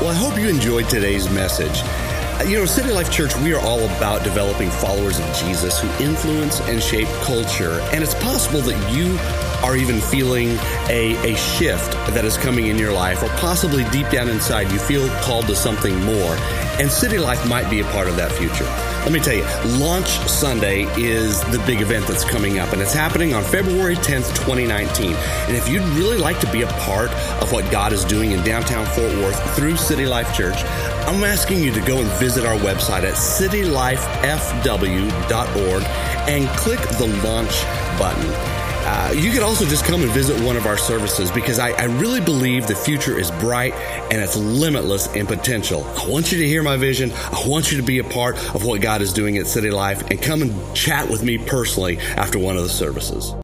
Well, 0.00 0.10
I 0.10 0.14
hope 0.14 0.38
you 0.38 0.48
enjoyed 0.48 0.88
today's 0.88 1.28
message. 1.28 1.82
Uh, 1.82 2.44
you 2.46 2.56
know, 2.56 2.66
City 2.66 2.92
Life 2.92 3.10
Church, 3.10 3.34
we 3.38 3.52
are 3.52 3.58
all 3.58 3.80
about 3.80 4.22
developing 4.22 4.70
followers 4.70 5.18
of 5.18 5.26
Jesus 5.34 5.80
who 5.80 5.88
influence 6.04 6.60
and 6.60 6.80
shape 6.80 7.08
culture. 7.22 7.80
And 7.92 8.04
it's 8.04 8.14
possible 8.14 8.60
that 8.60 8.92
you 8.94 9.18
are 9.66 9.76
even 9.76 10.00
feeling 10.00 10.50
a, 10.88 11.16
a 11.32 11.36
shift 11.36 11.90
that 12.14 12.24
is 12.24 12.36
coming 12.36 12.68
in 12.68 12.78
your 12.78 12.92
life, 12.92 13.24
or 13.24 13.28
possibly 13.40 13.82
deep 13.90 14.08
down 14.10 14.28
inside, 14.28 14.70
you 14.70 14.78
feel 14.78 15.08
called 15.22 15.48
to 15.48 15.56
something 15.56 16.00
more. 16.04 16.36
And 16.78 16.88
City 16.88 17.18
Life 17.18 17.44
might 17.48 17.68
be 17.68 17.80
a 17.80 17.84
part 17.86 18.06
of 18.06 18.14
that 18.18 18.30
future. 18.30 18.70
Let 19.08 19.14
me 19.14 19.20
tell 19.20 19.36
you, 19.36 19.44
Launch 19.78 20.18
Sunday 20.28 20.82
is 20.98 21.40
the 21.44 21.58
big 21.66 21.80
event 21.80 22.06
that's 22.06 22.26
coming 22.26 22.58
up, 22.58 22.74
and 22.74 22.82
it's 22.82 22.92
happening 22.92 23.32
on 23.32 23.42
February 23.42 23.96
10th, 23.96 24.36
2019. 24.36 25.14
And 25.14 25.56
if 25.56 25.66
you'd 25.66 25.82
really 25.94 26.18
like 26.18 26.38
to 26.40 26.52
be 26.52 26.60
a 26.60 26.66
part 26.66 27.10
of 27.40 27.50
what 27.50 27.72
God 27.72 27.94
is 27.94 28.04
doing 28.04 28.32
in 28.32 28.44
downtown 28.44 28.84
Fort 28.84 29.10
Worth 29.14 29.56
through 29.56 29.78
City 29.78 30.04
Life 30.04 30.36
Church, 30.36 30.62
I'm 31.06 31.24
asking 31.24 31.62
you 31.62 31.72
to 31.72 31.80
go 31.80 32.00
and 32.00 32.08
visit 32.20 32.44
our 32.44 32.58
website 32.58 33.04
at 33.04 33.14
citylifefw.org 33.14 35.82
and 36.28 36.46
click 36.58 36.80
the 36.98 37.06
launch 37.24 37.64
button. 37.98 38.57
Uh, 38.90 39.12
you 39.12 39.30
could 39.30 39.42
also 39.42 39.66
just 39.66 39.84
come 39.84 40.02
and 40.02 40.10
visit 40.12 40.42
one 40.46 40.56
of 40.56 40.64
our 40.64 40.78
services 40.78 41.30
because 41.30 41.58
I, 41.58 41.72
I 41.72 41.84
really 41.84 42.22
believe 42.22 42.66
the 42.66 42.74
future 42.74 43.18
is 43.18 43.30
bright 43.32 43.74
and 43.74 44.14
it's 44.14 44.34
limitless 44.34 45.14
in 45.14 45.26
potential. 45.26 45.84
I 45.84 46.08
want 46.08 46.32
you 46.32 46.38
to 46.38 46.46
hear 46.48 46.62
my 46.62 46.78
vision. 46.78 47.12
I 47.12 47.46
want 47.46 47.70
you 47.70 47.76
to 47.76 47.84
be 47.84 47.98
a 47.98 48.04
part 48.04 48.36
of 48.54 48.64
what 48.64 48.80
God 48.80 49.02
is 49.02 49.12
doing 49.12 49.36
at 49.36 49.46
City 49.46 49.70
Life 49.70 50.08
and 50.10 50.22
come 50.22 50.40
and 50.40 50.74
chat 50.74 51.10
with 51.10 51.22
me 51.22 51.36
personally 51.36 51.98
after 51.98 52.38
one 52.38 52.56
of 52.56 52.62
the 52.62 52.70
services. 52.70 53.34